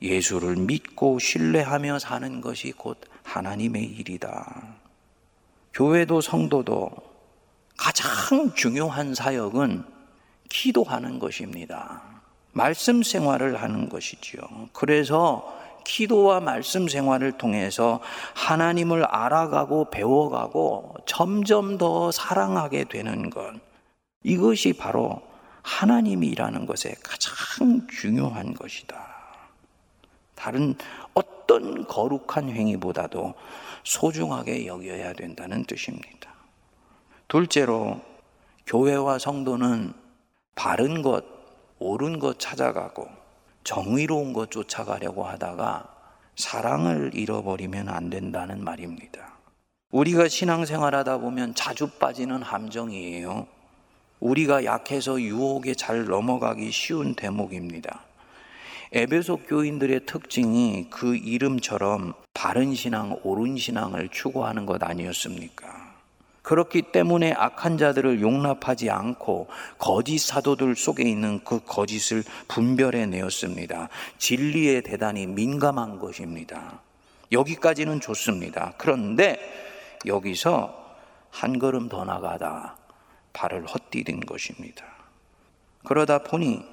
예수를 0.02 0.56
믿고 0.56 1.20
신뢰하며 1.20 2.00
사는 2.00 2.42
것이 2.42 2.72
곧 2.72 3.00
하나님의 3.22 3.84
일이다. 3.84 4.64
교회도 5.72 6.20
성도도 6.20 6.90
가장 7.78 8.56
중요한 8.56 9.14
사역은 9.14 9.86
기도하는 10.50 11.20
것입니다. 11.20 12.02
말씀 12.52 13.04
생활을 13.04 13.62
하는 13.62 13.90
것이지요. 13.90 14.42
그래서 14.74 15.56
기도와 15.86 16.40
말씀 16.40 16.88
생활을 16.88 17.34
통해서 17.34 18.02
하나님을 18.34 19.06
알아가고 19.06 19.92
배워가고 19.92 20.96
점점 21.06 21.78
더 21.78 22.12
사랑하게 22.12 22.86
되는 22.86 23.30
것. 23.30 23.73
이것이 24.24 24.74
바로 24.74 25.22
하나님이 25.62 26.28
일하는 26.28 26.66
것에 26.66 26.96
가장 27.04 27.88
중요한 27.88 28.54
것이다. 28.54 29.14
다른 30.36 30.76
어떤 31.14 31.88
거룩한 31.88 32.50
행위보다도 32.50 33.34
소중하게 33.84 34.66
여겨야 34.68 35.14
된다는 35.14 35.64
뜻입니다. 35.66 36.34
둘째로, 37.28 38.02
교회와 38.66 39.20
성도는 39.20 39.94
바른 40.56 41.02
것, 41.02 41.24
옳은 41.80 42.20
것 42.20 42.40
찾아가고 42.40 43.08
정의로운 43.64 44.34
것 44.34 44.52
쫓아가려고 44.52 45.24
하다가 45.26 45.90
사랑을 46.36 47.12
잃어버리면 47.14 47.90
안 47.90 48.10
된다는 48.10 48.64
말입니다. 48.64 49.34
우리가 49.92 50.28
신앙생활 50.28 50.96
하다 50.96 51.20
보면 51.20 51.56
자주 51.56 51.88
빠지는 51.88 52.42
함정이에요. 52.42 53.48
우리가 54.24 54.64
약해서 54.64 55.20
유혹에 55.20 55.74
잘 55.74 56.06
넘어가기 56.06 56.72
쉬운 56.72 57.14
대목입니다. 57.14 58.06
에베소 58.94 59.38
교인들의 59.38 60.06
특징이 60.06 60.88
그 60.90 61.18
이름처럼 61.18 62.14
바른 62.34 62.74
신앙, 62.74 63.18
옳은 63.24 63.58
신앙을 63.58 64.08
추구하는 64.10 64.66
것 64.66 64.82
아니었습니까? 64.82 65.94
그렇기 66.42 66.84
때문에 66.94 67.34
악한 67.34 67.78
자들을 67.78 68.22
용납하지 68.22 68.90
않고 68.90 69.48
거짓 69.78 70.20
사도들 70.20 70.76
속에 70.76 71.04
있는 71.04 71.42
그 71.44 71.60
거짓을 71.66 72.24
분별해 72.48 73.08
내었습니다. 73.08 73.90
진리에 74.20 74.82
대단히 74.82 75.28
민감한 75.28 76.00
것입니다. 76.00 76.80
여기까지는 77.32 78.00
좋습니다. 78.00 78.74
그런데 78.78 79.38
여기서 80.06 80.82
한 81.30 81.60
걸음 81.60 81.90
더 81.90 82.06
나가다 82.06 82.83
발을 83.34 83.66
헛디딘 83.66 84.22
것입니다. 84.22 84.86
그러다 85.84 86.20
보니 86.20 86.64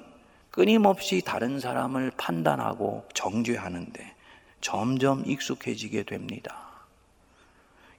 끊임없이 0.51 1.21
다른 1.21 1.59
사람을 1.59 2.11
판단하고 2.17 3.05
정죄하는데 3.13 4.15
점점 4.61 5.23
익숙해지게 5.25 6.03
됩니다. 6.03 6.69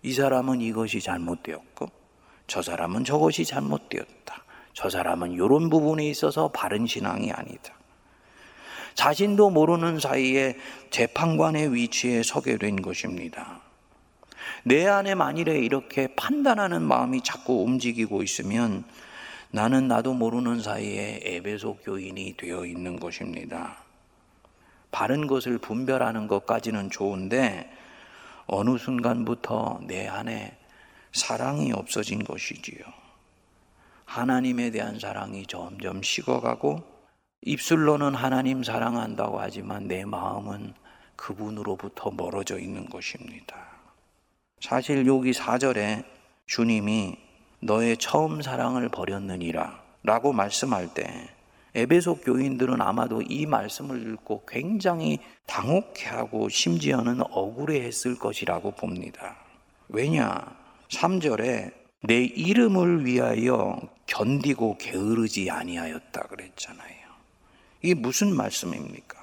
이 0.03 0.13
사람은 0.13 0.61
이것이 0.61 1.01
잘못되었고 1.01 1.87
저 2.47 2.63
사람은 2.63 3.05
저것이 3.05 3.45
잘못되었다. 3.45 4.45
저 4.75 4.91
사람은 4.91 5.33
이런 5.33 5.71
부분에 5.71 6.07
있어서 6.09 6.49
바른 6.49 6.87
신앙이 6.87 7.31
아니다. 7.33 7.75
자신도 8.95 9.51
모르는 9.51 10.01
사이에 10.01 10.57
재판관의 10.91 11.75
위치에 11.75 12.23
서게 12.23 12.59
된 12.59 12.83
것입니다. 12.83 13.62
내 14.65 14.87
안에 14.87 15.15
만일에 15.17 15.59
이렇게 15.59 16.15
판단하는 16.15 16.83
마음이 16.83 17.23
자꾸 17.23 17.65
움직이고 17.65 18.23
있으면 18.23 18.85
나는 19.51 19.89
나도 19.89 20.15
모르는 20.15 20.63
사이에 20.63 21.21
에베소 21.25 21.79
교인이 21.79 22.37
되어 22.37 22.65
있는 22.65 23.01
것입니다. 23.01 23.77
바른 24.93 25.27
것을 25.27 25.59
분별하는 25.59 26.29
것까지는 26.29 26.91
좋은데 26.91 27.71
어느 28.47 28.79
순간부터 28.79 29.81
내 29.87 30.07
안에 30.07 30.57
사랑이 31.13 31.73
없어진 31.73 32.23
것이지요. 32.23 32.85
하나님에 34.05 34.71
대한 34.71 35.01
사랑이 35.01 35.47
점점 35.47 36.03
식어가고 36.03 36.83
입술로는 37.43 38.15
하나님 38.15 38.63
사랑한다고 38.63 39.41
하지만 39.41 39.89
내 39.89 40.05
마음은 40.05 40.75
그분으로부터 41.17 42.11
멀어져 42.11 42.59
있는 42.59 42.89
것입니다. 42.89 43.72
사실 44.63 45.09
여기 45.09 45.33
4절에 45.33 46.05
주님이 46.47 47.17
너의 47.59 47.97
처음 47.97 48.43
사랑을 48.43 48.89
버렸느니라 48.89 49.83
라고 50.05 50.33
말씀할 50.33 50.95
때 50.95 51.29
에베소 51.75 52.21
교인들은 52.21 52.81
아마도 52.81 53.23
이 53.23 53.45
말씀을 53.45 54.13
읽고 54.13 54.45
굉장히 54.47 55.19
당혹해하고 55.47 56.49
심지어는 56.49 57.23
억울해했을 57.23 58.17
것이라고 58.21 58.71
봅니다. 58.73 59.37
왜냐? 59.89 60.57
3절에 60.91 61.73
내 62.05 62.23
이름을 62.23 63.05
위하여 63.05 63.81
견디고 64.07 64.79
게으르지 64.79 65.51
아니하였다 65.51 66.21
그랬잖아요. 66.23 66.97
이게 67.83 67.95
무슨 67.95 68.33
말씀입니까? 68.37 69.19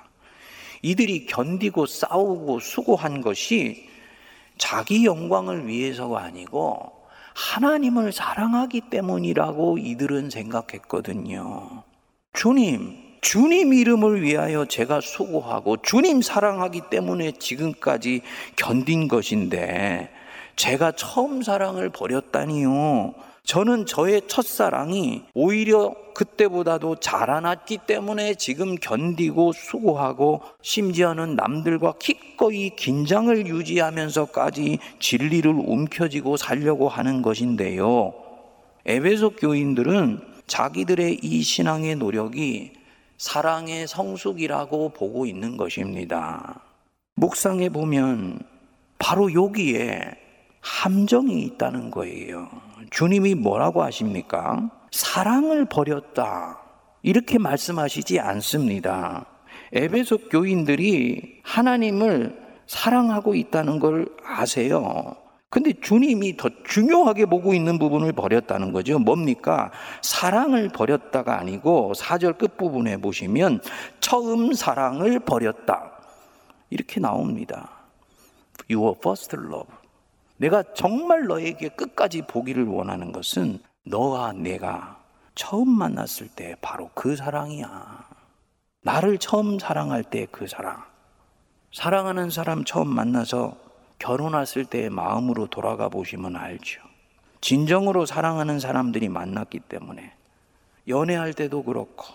이들이 0.82 1.28
견디고 1.28 1.86
싸우고 1.86 2.60
수고한 2.60 3.22
것이 3.22 3.89
자기 4.60 5.06
영광을 5.06 5.68
위해서가 5.68 6.22
아니고 6.22 6.92
하나님을 7.34 8.12
사랑하기 8.12 8.82
때문이라고 8.92 9.80
이들은 9.80 10.30
생각했거든요. 10.30 11.84
주님, 12.34 12.98
주님 13.22 13.74
이름을 13.74 14.22
위하여 14.22 14.66
제가 14.66 15.02
수고하고 15.02 15.78
주님 15.78 16.22
사랑하기 16.22 16.84
때문에 16.92 17.32
지금까지 17.32 18.22
견딘 18.56 19.08
것인데 19.08 20.10
제가 20.56 20.92
처음 20.92 21.42
사랑을 21.42 21.90
버렸다니요. 21.90 23.14
저는 23.44 23.86
저의 23.86 24.22
첫사랑이 24.28 25.24
오히려 25.34 25.96
그때보다도 26.14 26.98
자라났기 26.98 27.80
때문에 27.88 28.36
지금 28.36 28.76
견디고 28.76 29.54
수고하고 29.54 30.42
심지어는 30.62 31.36
남들과 31.36 31.94
기꺼이 32.00 32.72
긴장을 32.72 33.48
유지하면서까지 33.48 34.80
진리를 35.00 35.50
움켜쥐고 35.50 36.38
살려고 36.38 36.90
하는 36.90 37.22
것인데요. 37.22 38.14
에베소 38.86 39.32
교인들은 39.32 40.22
자기들의 40.48 41.20
이 41.22 41.42
신앙의 41.42 41.96
노력이 41.96 42.74
사랑의 43.18 43.88
성숙이라고 43.88 44.90
보고 44.90 45.26
있는 45.26 45.58
것입니다. 45.58 46.62
묵상해 47.16 47.70
보면 47.70 48.40
바로 48.98 49.34
여기에 49.34 50.16
함정이 50.62 51.42
있다는 51.44 51.92
거예요. 51.92 52.50
주님이 52.92 53.36
뭐라고 53.36 53.84
하십니까? 53.84 54.70
사랑을 54.92 55.66
버렸다. 55.66 56.60
이렇게 57.02 57.38
말씀하시지 57.38 58.20
않습니다. 58.20 59.26
에베소 59.72 60.30
교인들이 60.30 61.42
하나님을 61.44 62.50
사랑하고 62.68 63.36
있다는 63.36 63.80
걸 63.80 64.08
아세요. 64.24 65.16
근데 65.50 65.74
주님이 65.74 66.38
더 66.38 66.50
중요하게 66.64 67.26
보고 67.26 67.54
있는 67.56 67.80
부분을 67.80 68.14
버렸다는 68.14 68.72
거죠. 68.72 69.00
뭡니까? 69.00 69.72
사랑을 70.04 70.70
버렸다가 70.70 71.40
아니고 71.40 71.94
4절 71.96 72.38
끝부분에 72.38 72.98
보시면 72.98 73.62
처음 74.00 74.54
사랑을 74.54 75.20
버렸다. 75.20 75.92
이렇게 76.70 77.00
나옵니다. 77.00 77.72
Your 78.70 78.96
first 79.00 79.36
love. 79.36 79.79
내가 80.40 80.64
정말 80.74 81.26
너에게 81.26 81.68
끝까지 81.68 82.22
보기를 82.22 82.66
원하는 82.66 83.12
것은 83.12 83.60
너와 83.86 84.32
내가 84.32 85.04
처음 85.36 85.70
만났을 85.70 86.30
때 86.30 86.56
바로 86.62 86.90
그 86.94 87.18
사랑이야. 87.18 88.08
나를 88.82 89.18
처음 89.18 89.60
사랑할 89.60 90.04
때 90.04 90.26
그 90.32 90.48
사랑. 90.48 90.82
사랑하는 91.74 92.30
사람 92.30 92.64
처음 92.64 92.88
만나서 92.88 93.58
결혼했을 94.00 94.64
때의 94.64 94.90
마음으로 94.90 95.48
돌아가 95.48 95.90
보시면 95.90 96.38
알죠. 96.38 96.82
진정으로 97.42 98.06
사랑하는 98.06 98.62
사람들이 98.62 99.10
만났기 99.10 99.60
때문에 99.60 100.14
연애할 100.88 101.34
때도 101.34 101.64
그렇고 101.64 102.06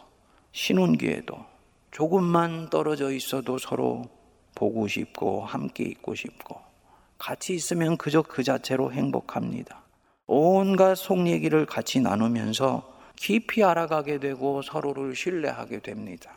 신혼기에도 0.53 1.45
조금만 1.91 2.71
떨어져 2.71 3.13
있어도 3.13 3.59
서로 3.59 4.07
보고 4.55 4.89
싶고 4.89 5.45
함께 5.45 5.85
있고 5.85 6.15
싶고 6.15 6.74
같이 7.19 7.55
있으면 7.55 7.97
그저 7.97 8.23
그 8.23 8.43
자체로 8.43 8.93
행복합니다. 8.93 9.83
온갖 10.27 10.95
속 10.95 11.27
얘기를 11.27 11.67
같이 11.67 12.01
나누면서 12.01 12.95
깊이 13.17 13.63
알아가게 13.63 14.19
되고 14.19 14.63
서로를 14.63 15.15
신뢰하게 15.15 15.81
됩니다. 15.81 16.33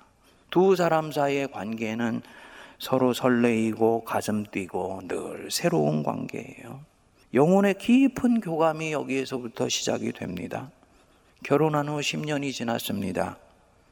두 0.50 0.76
사람 0.76 1.12
사이의 1.12 1.52
관계는 1.52 2.22
서로 2.80 3.14
설레이고 3.14 4.04
가슴 4.04 4.46
뛰고 4.46 5.02
늘 5.08 5.50
새로운 5.52 6.04
관계예요. 6.04 6.82
영혼의 7.34 7.78
깊은 7.78 8.40
교감이 8.42 8.92
여기에서부터 8.94 9.68
시작이 9.68 10.14
됩니다. 10.14 10.72
결혼한 11.44 11.90
후 11.90 12.00
10년이 12.00 12.54
지났습니다. 12.54 13.38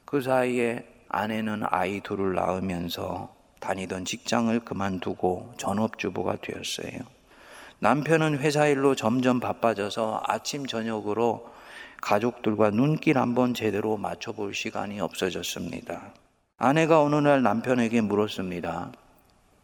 그 0.04 0.20
사이에 0.20 0.86
아내는 1.08 1.62
아이 1.66 2.00
둘을 2.00 2.34
낳으면서 2.34 3.35
다니던 3.66 4.04
직장을 4.04 4.60
그만두고 4.60 5.54
전업주부가 5.56 6.36
되었어요. 6.36 7.00
남편은 7.80 8.38
회사 8.38 8.68
일로 8.68 8.94
점점 8.94 9.40
바빠져서 9.40 10.22
아침, 10.24 10.66
저녁으로 10.66 11.50
가족들과 12.00 12.70
눈길 12.70 13.18
한번 13.18 13.54
제대로 13.54 13.96
맞춰볼 13.96 14.54
시간이 14.54 15.00
없어졌습니다. 15.00 16.12
아내가 16.58 17.02
어느 17.02 17.16
날 17.16 17.42
남편에게 17.42 18.02
물었습니다. 18.02 18.92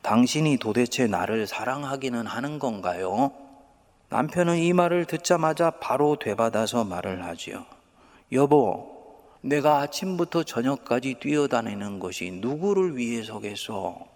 당신이 0.02 0.56
도대체 0.56 1.06
나를 1.06 1.46
사랑하기는 1.46 2.26
하는 2.26 2.58
건가요? 2.58 3.30
남편은 4.08 4.58
이 4.58 4.72
말을 4.72 5.04
듣자마자 5.04 5.70
바로 5.70 6.16
되받아서 6.18 6.84
말을 6.84 7.24
하지요. 7.24 7.64
여보, 8.32 8.91
내가 9.44 9.80
아침부터 9.80 10.44
저녁까지 10.44 11.14
뛰어다니는 11.14 11.98
것이 11.98 12.30
누구를 12.30 12.96
위해서겠소? 12.96 14.06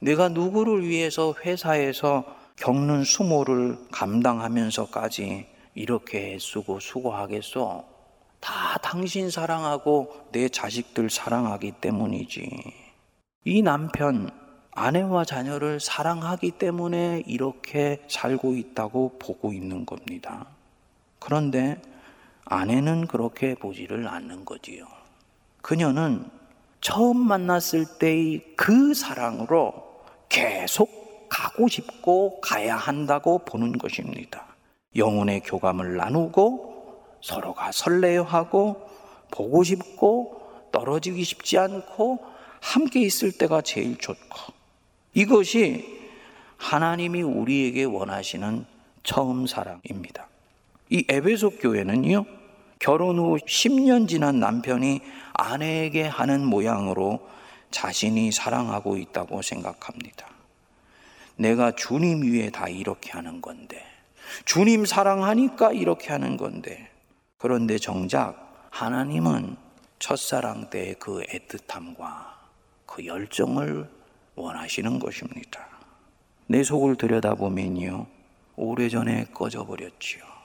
내가 0.00 0.28
누구를 0.28 0.86
위해서 0.86 1.34
회사에서 1.44 2.24
겪는 2.56 3.02
수모를 3.02 3.76
감당하면서까지 3.90 5.46
이렇게 5.74 6.34
애쓰고 6.34 6.78
수고하겠소? 6.78 7.84
다 8.38 8.78
당신 8.78 9.30
사랑하고 9.30 10.28
내 10.30 10.48
자식들 10.48 11.10
사랑하기 11.10 11.72
때문이지. 11.80 12.48
이 13.46 13.62
남편, 13.62 14.30
아내와 14.70 15.24
자녀를 15.24 15.80
사랑하기 15.80 16.52
때문에 16.52 17.24
이렇게 17.26 18.00
살고 18.06 18.54
있다고 18.54 19.18
보고 19.18 19.52
있는 19.52 19.84
겁니다. 19.84 20.46
그런데 21.18 21.82
아내는 22.50 23.06
그렇게 23.06 23.54
보지를 23.54 24.08
않는 24.08 24.44
거지요. 24.44 24.86
그녀는 25.62 26.24
처음 26.80 27.18
만났을 27.18 27.84
때의 27.98 28.54
그 28.56 28.94
사랑으로 28.94 29.74
계속 30.28 31.28
가고 31.28 31.68
싶고 31.68 32.40
가야 32.40 32.76
한다고 32.76 33.38
보는 33.44 33.76
것입니다. 33.78 34.46
영혼의 34.96 35.40
교감을 35.40 35.96
나누고 35.96 37.18
서로가 37.20 37.72
설레어하고 37.72 38.88
보고 39.30 39.62
싶고 39.62 40.68
떨어지기 40.72 41.24
쉽지 41.24 41.58
않고 41.58 42.18
함께 42.60 43.00
있을 43.00 43.32
때가 43.32 43.60
제일 43.60 43.98
좋고 43.98 44.52
이것이 45.14 45.98
하나님이 46.56 47.22
우리에게 47.22 47.84
원하시는 47.84 48.64
처음 49.02 49.46
사랑입니다. 49.46 50.28
이 50.90 51.04
에베소 51.08 51.58
교회는요, 51.58 52.24
결혼 52.78 53.18
후 53.18 53.36
10년 53.36 54.08
지난 54.08 54.38
남편이 54.40 55.00
아내에게 55.34 56.04
하는 56.04 56.44
모양으로 56.44 57.28
자신이 57.70 58.32
사랑하고 58.32 58.96
있다고 58.96 59.42
생각합니다. 59.42 60.26
내가 61.36 61.72
주님 61.72 62.22
위에 62.22 62.50
다 62.50 62.68
이렇게 62.68 63.10
하는 63.12 63.40
건데, 63.40 63.84
주님 64.44 64.86
사랑하니까 64.86 65.72
이렇게 65.72 66.10
하는 66.10 66.36
건데, 66.36 66.90
그런데 67.36 67.78
정작 67.78 68.68
하나님은 68.70 69.56
첫사랑 69.98 70.70
때의 70.70 70.96
그 70.98 71.22
애틋함과 71.22 72.26
그 72.86 73.04
열정을 73.06 73.88
원하시는 74.34 74.98
것입니다. 74.98 75.66
내 76.46 76.62
속을 76.62 76.96
들여다보면요, 76.96 78.06
오래전에 78.56 79.26
꺼져버렸지요. 79.34 80.37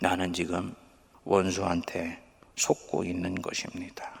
나는 0.00 0.32
지금 0.32 0.74
원수한테 1.24 2.22
속고 2.56 3.04
있는 3.04 3.40
것입니다. 3.40 4.12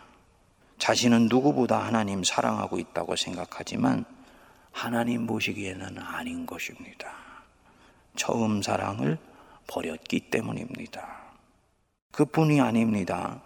자신은 0.78 1.28
누구보다 1.28 1.78
하나님 1.78 2.24
사랑하고 2.24 2.78
있다고 2.78 3.16
생각하지만 3.16 4.04
하나님 4.72 5.26
보시기에는 5.26 5.98
아닌 5.98 6.46
것입니다. 6.46 7.12
처음 8.16 8.62
사랑을 8.62 9.18
버렸기 9.66 10.30
때문입니다. 10.30 11.22
그뿐이 12.12 12.60
아닙니다. 12.60 13.42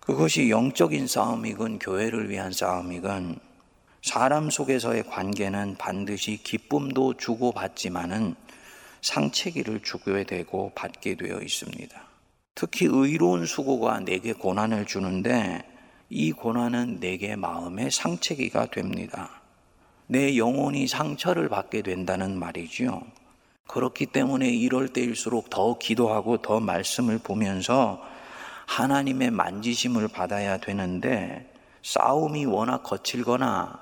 그것이 0.00 0.50
영적인 0.50 1.06
싸움이건 1.06 1.78
교회를 1.78 2.28
위한 2.28 2.52
싸움이건 2.52 3.38
사람 4.02 4.50
속에서의 4.50 5.04
관계는 5.04 5.76
반드시 5.78 6.36
기쁨도 6.42 7.14
주고받지만은 7.14 8.34
상체기를 9.02 9.82
주게 9.82 10.24
되고 10.24 10.72
받게 10.74 11.16
되어 11.16 11.40
있습니다. 11.40 12.02
특히 12.54 12.86
의로운 12.88 13.46
수고가 13.46 14.00
내게 14.00 14.32
고난을 14.32 14.86
주는데 14.86 15.62
이 16.08 16.32
고난은 16.32 17.00
내게 17.00 17.36
마음의 17.36 17.90
상체기가 17.90 18.66
됩니다. 18.66 19.42
내 20.06 20.36
영혼이 20.36 20.86
상처를 20.86 21.48
받게 21.48 21.82
된다는 21.82 22.38
말이지요. 22.38 23.02
그렇기 23.66 24.06
때문에 24.06 24.48
이럴 24.50 24.88
때일수록 24.88 25.48
더 25.48 25.78
기도하고 25.78 26.42
더 26.42 26.60
말씀을 26.60 27.18
보면서 27.18 28.02
하나님의 28.66 29.30
만지심을 29.30 30.08
받아야 30.08 30.58
되는데 30.58 31.50
싸움이 31.82 32.44
워낙 32.44 32.82
거칠거나 32.82 33.80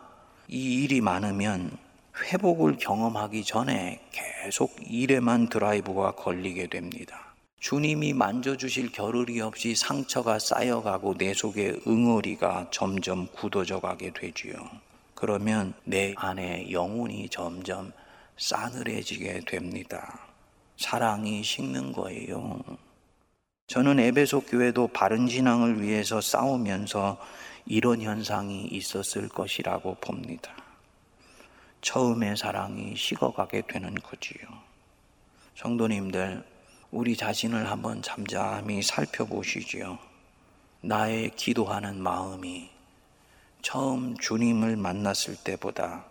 이 0.48 0.82
일이 0.84 1.00
많으면 1.00 1.76
회복을 2.18 2.76
경험하기 2.76 3.44
전에 3.44 4.00
계속 4.12 4.74
일에만 4.86 5.48
드라이브가 5.48 6.12
걸리게 6.12 6.68
됩니다. 6.68 7.34
주님이 7.60 8.14
만져주실 8.14 8.92
겨를이 8.92 9.40
없이 9.40 9.74
상처가 9.74 10.38
쌓여가고 10.38 11.18
내 11.18 11.34
속에 11.34 11.78
응어리가 11.86 12.68
점점 12.70 13.26
굳어져 13.28 13.80
가게 13.80 14.12
되지요. 14.12 14.54
그러면 15.14 15.74
내 15.84 16.14
안에 16.16 16.70
영혼이 16.70 17.28
점점 17.28 17.92
싸늘해지게 18.38 19.42
됩니다. 19.46 20.20
사랑이 20.78 21.42
식는 21.42 21.92
거예요. 21.92 22.58
저는 23.66 24.00
에베소 24.00 24.40
교회도 24.46 24.88
바른 24.88 25.28
신앙을 25.28 25.82
위해서 25.82 26.22
싸우면서 26.22 27.18
이런 27.66 28.00
현상이 28.00 28.64
있었을 28.64 29.28
것이라고 29.28 29.96
봅니다. 30.00 30.59
처음의 31.80 32.36
사랑이 32.36 32.94
식어가게 32.96 33.62
되는 33.66 33.94
거지요. 33.94 34.42
성도님들, 35.56 36.44
우리 36.90 37.16
자신을 37.16 37.70
한번 37.70 38.02
잠잠히 38.02 38.82
살펴보시지요. 38.82 39.98
나의 40.82 41.30
기도하는 41.36 42.02
마음이 42.02 42.70
처음 43.62 44.16
주님을 44.16 44.76
만났을 44.76 45.36
때보다 45.36 46.04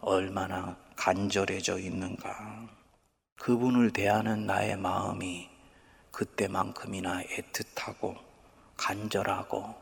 얼마나 0.00 0.76
간절해져 0.94 1.78
있는가. 1.78 2.68
그분을 3.36 3.92
대하는 3.92 4.46
나의 4.46 4.76
마음이 4.76 5.48
그때만큼이나 6.10 7.22
애틋하고 7.22 8.16
간절하고 8.76 9.74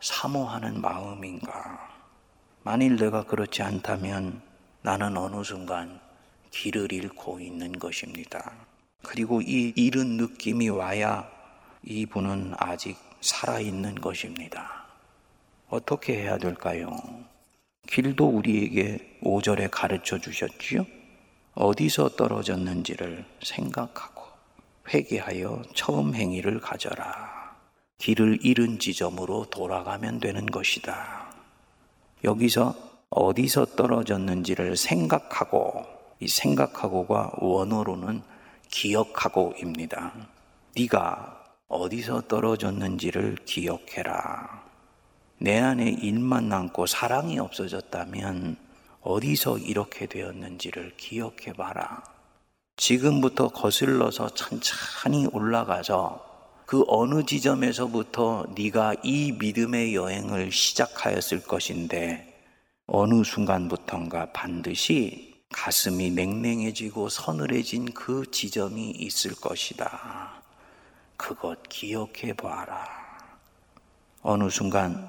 사모하는 0.00 0.80
마음인가. 0.80 1.88
만일 2.62 2.96
내가 2.96 3.24
그렇지 3.24 3.62
않다면 3.62 4.47
나는 4.82 5.16
어느 5.16 5.42
순간 5.42 6.00
길을 6.50 6.92
잃고 6.92 7.40
있는 7.40 7.72
것입니다. 7.78 8.52
그리고 9.02 9.40
이 9.40 9.72
잃은 9.76 10.16
느낌이 10.16 10.68
와야 10.68 11.28
이분은 11.82 12.54
아직 12.56 12.96
살아있는 13.20 13.96
것입니다. 13.96 14.86
어떻게 15.68 16.22
해야 16.22 16.38
될까요? 16.38 16.96
길도 17.86 18.26
우리에게 18.26 19.18
5절에 19.22 19.68
가르쳐 19.70 20.18
주셨지요? 20.18 20.86
어디서 21.54 22.10
떨어졌는지를 22.10 23.24
생각하고 23.42 24.24
회개하여 24.92 25.62
처음 25.74 26.14
행위를 26.14 26.60
가져라. 26.60 27.56
길을 27.98 28.38
잃은 28.42 28.78
지점으로 28.78 29.46
돌아가면 29.50 30.20
되는 30.20 30.46
것이다. 30.46 31.32
여기서 32.24 32.87
어디서 33.10 33.64
떨어졌는지를 33.76 34.76
생각하고 34.76 35.86
이 36.20 36.28
생각하고가 36.28 37.32
원어로는 37.38 38.22
기억하고입니다. 38.70 40.12
네가 40.76 41.44
어디서 41.68 42.22
떨어졌는지를 42.22 43.38
기억해라. 43.46 44.62
내 45.38 45.58
안에 45.58 45.88
일만 45.88 46.48
남고 46.48 46.86
사랑이 46.86 47.38
없어졌다면 47.38 48.56
어디서 49.00 49.58
이렇게 49.58 50.06
되었는지를 50.06 50.94
기억해 50.96 51.54
봐라. 51.56 52.02
지금부터 52.76 53.48
거슬러서 53.48 54.30
천천히 54.34 55.26
올라가서 55.32 56.26
그 56.66 56.84
어느 56.86 57.24
지점에서부터 57.24 58.48
네가 58.54 58.96
이 59.02 59.32
믿음의 59.32 59.94
여행을 59.94 60.52
시작하였을 60.52 61.42
것인데 61.42 62.27
어느 62.90 63.22
순간부턴가 63.22 64.32
반드시 64.32 65.42
가슴이 65.50 66.10
냉랭해지고 66.10 67.10
서늘해진 67.10 67.92
그 67.92 68.30
지점이 68.30 68.92
있을 68.92 69.34
것이다. 69.34 70.42
그것 71.18 71.62
기억해 71.68 72.32
봐라. 72.32 72.88
어느 74.22 74.48
순간 74.48 75.06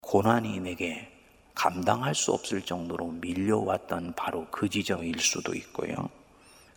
고난이 0.00 0.60
내게 0.60 1.12
감당할 1.54 2.14
수 2.14 2.32
없을 2.32 2.62
정도로 2.62 3.08
밀려왔던 3.08 4.14
바로 4.16 4.46
그 4.50 4.70
지점일 4.70 5.20
수도 5.20 5.54
있고요. 5.54 6.08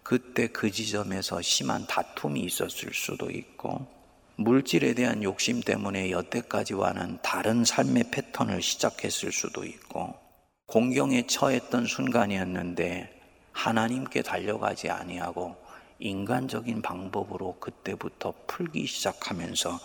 그때 0.03 0.47
그 0.47 0.69
지점에서 0.69 1.41
심한 1.41 1.87
다툼이 1.87 2.41
있었을 2.41 2.93
수도 2.93 3.31
있고, 3.31 3.87
물질에 4.35 4.93
대한 4.93 5.23
욕심 5.23 5.61
때문에 5.61 6.11
여태까지와는 6.11 7.19
다른 7.23 7.63
삶의 7.63 8.11
패턴을 8.11 8.61
시작했을 8.61 9.31
수도 9.31 9.63
있고, 9.63 10.21
공경에 10.67 11.27
처했던 11.27 11.85
순간이었는데 11.85 13.21
하나님께 13.51 14.21
달려가지 14.21 14.89
아니하고 14.89 15.55
인간적인 15.99 16.81
방법으로 16.81 17.57
그때부터 17.59 18.33
풀기 18.47 18.85
시작하면서 18.85 19.79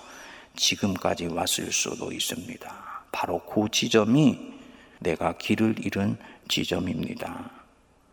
지금까지 0.57 1.27
왔을 1.27 1.71
수도 1.73 2.11
있습니다. 2.11 3.05
바로 3.13 3.41
그 3.41 3.69
지점이 3.71 4.55
내가 5.01 5.37
길을 5.37 5.85
잃은 5.85 6.17
지점입니다. 6.49 7.51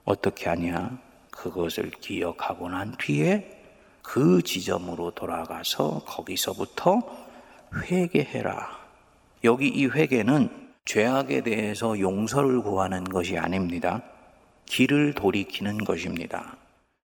어떻게 0.04 0.50
하냐? 0.50 1.00
그것을 1.32 1.92
기억하고 1.92 2.70
난 2.70 2.96
뒤에 2.98 3.52
그 4.02 4.42
지점으로 4.42 5.12
돌아가서 5.12 6.04
거기서부터 6.06 7.02
회개해라. 7.76 8.78
여기 9.44 9.68
이 9.68 9.86
회개는 9.86 10.65
죄악에 10.86 11.42
대해서 11.42 12.00
용서를 12.00 12.62
구하는 12.62 13.04
것이 13.04 13.38
아닙니다. 13.38 14.04
길을 14.68 15.14
돌이키는 15.14 15.84
것입니다. 15.84 16.58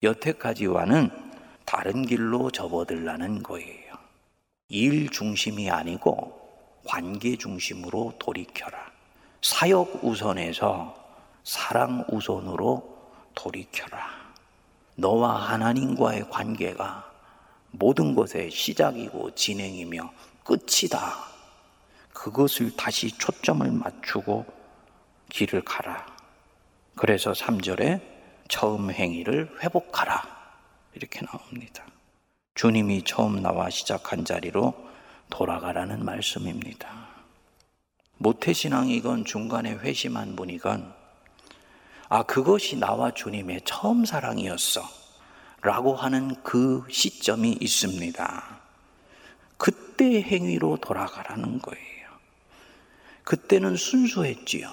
여태까지와는 0.03 1.09
다른 1.65 2.05
길로 2.05 2.51
접어들라는 2.51 3.41
거예요. 3.41 3.95
일 4.69 5.09
중심이 5.09 5.69
아니고 5.69 6.39
관계 6.85 7.35
중심으로 7.35 8.13
돌이켜라. 8.19 8.77
사역 9.41 10.03
우선에서 10.03 10.95
사랑 11.43 12.05
우선으로 12.07 12.97
돌이켜라. 13.33 14.09
너와 14.95 15.51
하나님과의 15.51 16.29
관계가 16.29 17.09
모든 17.71 18.13
것의 18.13 18.51
시작이고 18.51 19.33
진행이며 19.33 20.11
끝이다. 20.43 21.30
그것을 22.21 22.75
다시 22.77 23.09
초점을 23.17 23.71
맞추고 23.71 24.45
길을 25.29 25.63
가라. 25.63 26.05
그래서 26.95 27.31
3절에 27.31 27.99
처음 28.47 28.91
행위를 28.91 29.49
회복하라. 29.63 30.21
이렇게 30.93 31.21
나옵니다. 31.25 31.83
주님이 32.53 33.05
처음 33.05 33.41
나와 33.41 33.71
시작한 33.71 34.23
자리로 34.23 34.75
돌아가라는 35.31 36.05
말씀입니다. 36.05 37.07
모태신앙이건 38.19 39.25
중간에 39.25 39.71
회심한 39.71 40.35
분이건 40.35 40.93
아, 42.07 42.21
그것이 42.21 42.77
나와 42.77 43.09
주님의 43.11 43.61
처음 43.65 44.05
사랑이었어. 44.05 44.83
라고 45.63 45.95
하는 45.95 46.35
그 46.43 46.83
시점이 46.87 47.57
있습니다. 47.59 48.61
그때 49.57 50.21
행위로 50.21 50.77
돌아가라는 50.77 51.57
거예요. 51.59 51.90
그때는 53.31 53.77
순수했지요. 53.77 54.69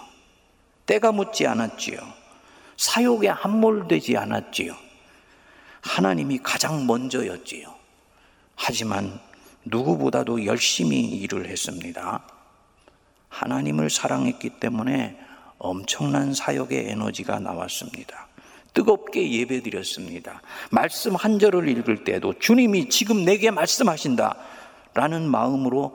때가 0.85 1.13
묻지 1.13 1.47
않았지요. 1.47 1.97
사욕에 2.77 3.29
함몰되지 3.29 4.17
않았지요. 4.17 4.75
하나님이 5.81 6.39
가장 6.39 6.85
먼저였지요. 6.85 7.73
하지만 8.57 9.21
누구보다도 9.65 10.45
열심히 10.45 11.03
일을 11.03 11.49
했습니다. 11.49 12.25
하나님을 13.29 13.91
사랑했기 13.91 14.59
때문에 14.59 15.17
엄청난 15.59 16.35
사역의 16.35 16.89
에너지가 16.91 17.39
나왔습니다. 17.39 18.27
뜨겁게 18.75 19.31
예배 19.31 19.63
드렸습니다. 19.63 20.43
말씀 20.73 21.15
한 21.15 21.39
절을 21.39 21.69
읽을 21.69 22.03
때도 22.03 22.41
주님이 22.41 22.89
지금 22.89 23.25
내게 23.25 23.53
말씀하신다. 23.53 24.35
라는 24.95 25.31
마음으로 25.31 25.95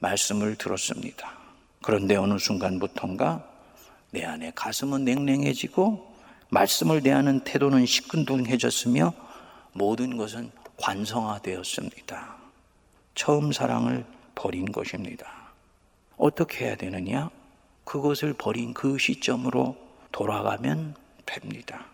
말씀을 0.00 0.56
들었습니다. 0.56 1.45
그런데 1.86 2.16
어느 2.16 2.36
순간부터인가 2.36 3.48
내 4.10 4.24
안에 4.24 4.50
가슴은 4.56 5.04
냉랭해지고 5.04 6.16
말씀을 6.48 7.00
대하는 7.00 7.38
태도는 7.44 7.86
시큰둥해졌으며 7.86 9.14
모든 9.72 10.16
것은 10.16 10.50
관성화되었습니다. 10.78 12.34
처음 13.14 13.52
사랑을 13.52 14.04
버린 14.34 14.72
것입니다. 14.72 15.28
어떻게 16.16 16.64
해야 16.64 16.74
되느냐? 16.74 17.30
그것을 17.84 18.32
버린 18.32 18.74
그 18.74 18.98
시점으로 18.98 19.76
돌아가면 20.10 20.96
됩니다. 21.24 21.86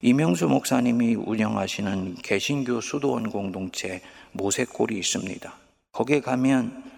이명수 0.00 0.46
목사님이 0.46 1.16
운영하시는 1.16 2.14
개신교 2.22 2.80
수도원 2.80 3.30
공동체 3.30 4.00
모세골이 4.30 4.96
있습니다. 4.96 5.52
거기에 5.90 6.20
가면 6.20 6.93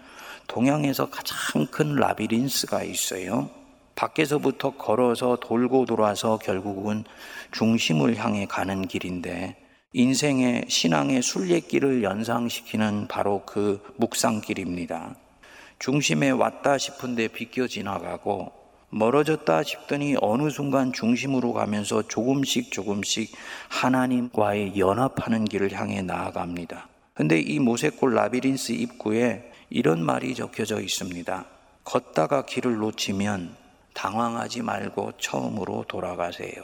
동양에서 0.47 1.09
가장 1.09 1.67
큰 1.67 1.95
라비린스가 1.95 2.83
있어요. 2.83 3.49
밖에서부터 3.95 4.71
걸어서 4.77 5.37
돌고 5.41 5.85
돌아서 5.85 6.37
결국은 6.37 7.03
중심을 7.51 8.15
향해 8.17 8.45
가는 8.45 8.87
길인데 8.87 9.55
인생의 9.93 10.65
신앙의 10.67 11.21
순례길을 11.21 12.03
연상시키는 12.03 13.07
바로 13.07 13.43
그 13.45 13.81
묵상길입니다. 13.97 15.15
중심에 15.79 16.29
왔다 16.29 16.77
싶은데 16.77 17.27
비껴 17.27 17.67
지나가고 17.67 18.51
멀어졌다 18.89 19.63
싶더니 19.63 20.15
어느 20.21 20.49
순간 20.49 20.93
중심으로 20.93 21.53
가면서 21.53 22.07
조금씩 22.07 22.71
조금씩 22.71 23.35
하나님과의 23.69 24.77
연합하는 24.77 25.45
길을 25.45 25.73
향해 25.73 26.01
나아갑니다. 26.01 26.87
근데 27.13 27.39
이 27.39 27.59
모세골 27.59 28.13
라비린스 28.13 28.73
입구에 28.73 29.46
이런 29.69 30.03
말이 30.03 30.33
적혀져 30.33 30.79
있습니다. 30.79 31.45
걷다가 31.83 32.45
길을 32.45 32.77
놓치면 32.77 33.55
당황하지 33.93 34.61
말고 34.61 35.13
처음으로 35.17 35.85
돌아가세요. 35.87 36.63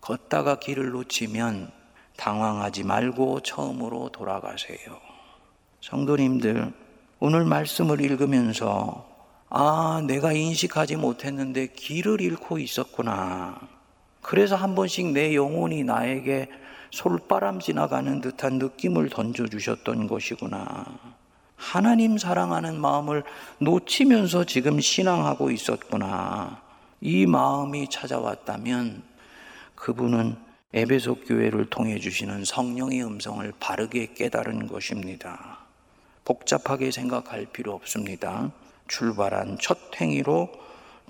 걷다가 0.00 0.58
길을 0.58 0.90
놓치면 0.90 1.70
당황하지 2.16 2.84
말고 2.84 3.40
처음으로 3.40 4.10
돌아가세요. 4.10 4.78
성도님들, 5.80 6.72
오늘 7.18 7.44
말씀을 7.44 8.00
읽으면서 8.00 9.08
아, 9.48 10.02
내가 10.06 10.32
인식하지 10.32 10.96
못했는데 10.96 11.68
길을 11.68 12.20
잃고 12.20 12.58
있었구나. 12.58 13.60
그래서 14.22 14.56
한 14.56 14.74
번씩 14.74 15.08
내 15.08 15.34
영혼이 15.34 15.84
나에게 15.84 16.48
솔바람 16.90 17.60
지나가는 17.60 18.20
듯한 18.20 18.58
느낌을 18.58 19.10
던져주셨던 19.10 20.06
것이구나. 20.06 20.86
하나님 21.62 22.18
사랑하는 22.18 22.80
마음을 22.80 23.22
놓치면서 23.58 24.44
지금 24.44 24.80
신앙하고 24.80 25.52
있었구나. 25.52 26.60
이 27.00 27.24
마음이 27.24 27.88
찾아왔다면 27.88 29.04
그분은 29.76 30.36
에베소 30.74 31.20
교회를 31.20 31.70
통해 31.70 32.00
주시는 32.00 32.44
성령의 32.44 33.04
음성을 33.04 33.52
바르게 33.60 34.14
깨달은 34.14 34.66
것입니다. 34.66 35.58
복잡하게 36.24 36.90
생각할 36.90 37.46
필요 37.52 37.74
없습니다. 37.74 38.50
출발한 38.88 39.56
첫 39.60 39.78
행위로 40.00 40.50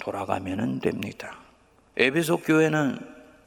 돌아가면 0.02 0.80
됩니다. 0.80 1.34
에베소 1.96 2.38
교회는 2.38 2.98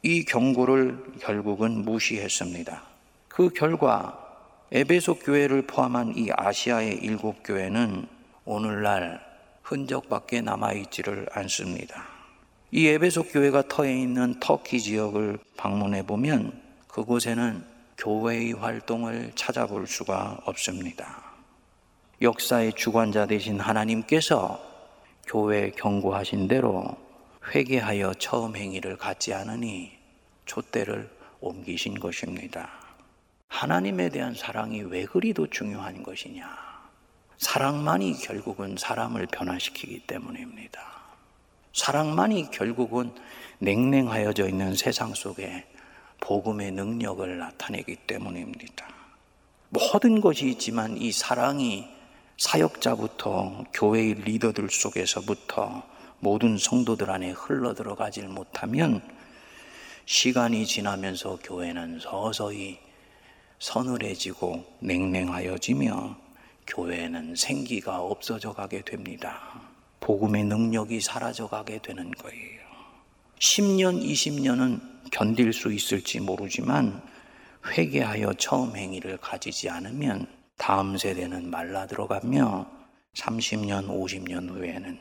이 0.02 0.24
경고를 0.24 1.04
결국은 1.20 1.84
무시했습니다. 1.84 2.82
그 3.28 3.50
결과 3.50 4.25
에베소 4.72 5.20
교회를 5.20 5.62
포함한 5.62 6.14
이 6.16 6.28
아시아의 6.34 6.96
일곱 6.96 7.44
교회는 7.44 8.08
오늘날 8.44 9.24
흔적밖에 9.62 10.40
남아있지를 10.40 11.28
않습니다. 11.32 12.08
이 12.72 12.88
에베소 12.88 13.28
교회가 13.28 13.68
터에 13.68 13.96
있는 13.96 14.40
터키 14.40 14.80
지역을 14.80 15.38
방문해 15.56 16.04
보면 16.04 16.60
그곳에는 16.88 17.64
교회의 17.96 18.54
활동을 18.54 19.30
찾아볼 19.36 19.86
수가 19.86 20.40
없습니다. 20.44 21.22
역사의 22.20 22.72
주관자 22.72 23.26
되신 23.26 23.60
하나님께서 23.60 24.60
교회 25.28 25.70
경고하신 25.70 26.48
대로 26.48 26.96
회개하여 27.54 28.14
처음 28.14 28.56
행위를 28.56 28.96
갖지 28.96 29.32
않으니 29.32 29.92
촛대를 30.44 31.08
옮기신 31.40 32.00
것입니다. 32.00 32.85
하나님에 33.48 34.10
대한 34.10 34.34
사랑이 34.34 34.82
왜 34.82 35.06
그리도 35.06 35.48
중요한 35.48 36.02
것이냐? 36.02 36.46
사랑만이 37.38 38.14
결국은 38.20 38.76
사람을 38.76 39.26
변화시키기 39.26 40.00
때문입니다. 40.00 40.80
사랑만이 41.72 42.50
결국은 42.50 43.12
냉랭하여져 43.58 44.48
있는 44.48 44.74
세상 44.74 45.14
속에 45.14 45.66
복음의 46.20 46.72
능력을 46.72 47.38
나타내기 47.38 47.96
때문입니다. 48.06 48.86
모든 49.68 50.20
것이 50.20 50.48
있지만 50.50 50.96
이 50.96 51.12
사랑이 51.12 51.88
사역자부터 52.38 53.64
교회의 53.72 54.14
리더들 54.14 54.68
속에서부터 54.70 55.82
모든 56.20 56.58
성도들 56.58 57.10
안에 57.10 57.30
흘러 57.30 57.74
들어가질 57.74 58.28
못하면 58.28 59.02
시간이 60.04 60.66
지나면서 60.66 61.38
교회는 61.42 62.00
서서히 62.00 62.85
서늘해지고 63.58 64.64
냉랭하여지며 64.80 66.16
교회는 66.66 67.36
생기가 67.36 68.00
없어져 68.00 68.52
가게 68.52 68.82
됩니다. 68.82 69.60
복음의 70.00 70.44
능력이 70.44 71.00
사라져 71.00 71.48
가게 71.48 71.78
되는 71.78 72.10
거예요. 72.10 72.60
10년, 73.38 74.02
20년은 74.02 75.10
견딜 75.10 75.52
수 75.52 75.72
있을지 75.72 76.20
모르지만 76.20 77.02
회개하여 77.66 78.34
처음 78.34 78.76
행위를 78.76 79.16
가지지 79.18 79.68
않으면 79.68 80.26
다음 80.56 80.96
세대는 80.96 81.50
말라 81.50 81.86
들어가며 81.86 82.66
30년, 83.14 83.88
50년 83.88 84.50
후에는 84.50 84.98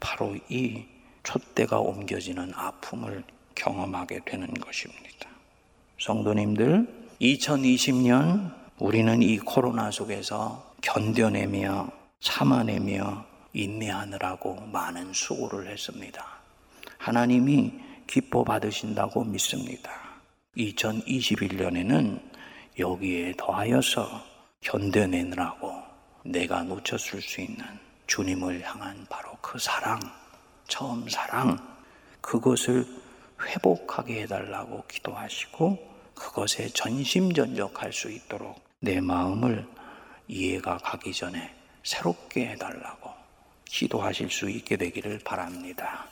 바로 0.00 0.36
이 0.48 0.84
촛대가 1.22 1.78
옮겨지는 1.80 2.52
아픔을 2.54 3.24
경험하게 3.54 4.20
되는 4.24 4.52
것입니다. 4.54 5.28
성도님들, 6.00 7.07
2020년 7.20 8.54
우리는 8.78 9.22
이 9.22 9.38
코로나 9.38 9.90
속에서 9.90 10.72
견뎌내며 10.82 11.90
참아내며 12.20 13.24
인내하느라고 13.52 14.54
많은 14.72 15.12
수고를 15.12 15.66
했습니다. 15.68 16.24
하나님이 16.98 17.72
기뻐 18.06 18.44
받으신다고 18.44 19.24
믿습니다. 19.24 19.90
2021년에는 20.56 22.20
여기에 22.78 23.34
더하여서 23.36 24.22
견뎌내느라고 24.60 25.72
내가 26.24 26.62
놓쳤을 26.62 27.20
수 27.20 27.40
있는 27.40 27.64
주님을 28.06 28.62
향한 28.62 29.04
바로 29.10 29.32
그 29.40 29.58
사랑, 29.58 29.98
처음 30.68 31.08
사랑, 31.08 31.58
그것을 32.20 32.86
회복하게 33.42 34.22
해달라고 34.22 34.84
기도하시고 34.86 35.87
그것에 36.18 36.68
전심전력할 36.68 37.92
수 37.92 38.10
있도록 38.10 38.60
내 38.80 39.00
마음을 39.00 39.66
이해가 40.26 40.78
가기 40.78 41.12
전에 41.12 41.54
새롭게 41.84 42.48
해달라고 42.48 43.10
기도하실 43.64 44.30
수 44.30 44.50
있게 44.50 44.76
되기를 44.76 45.20
바랍니다. 45.20 46.08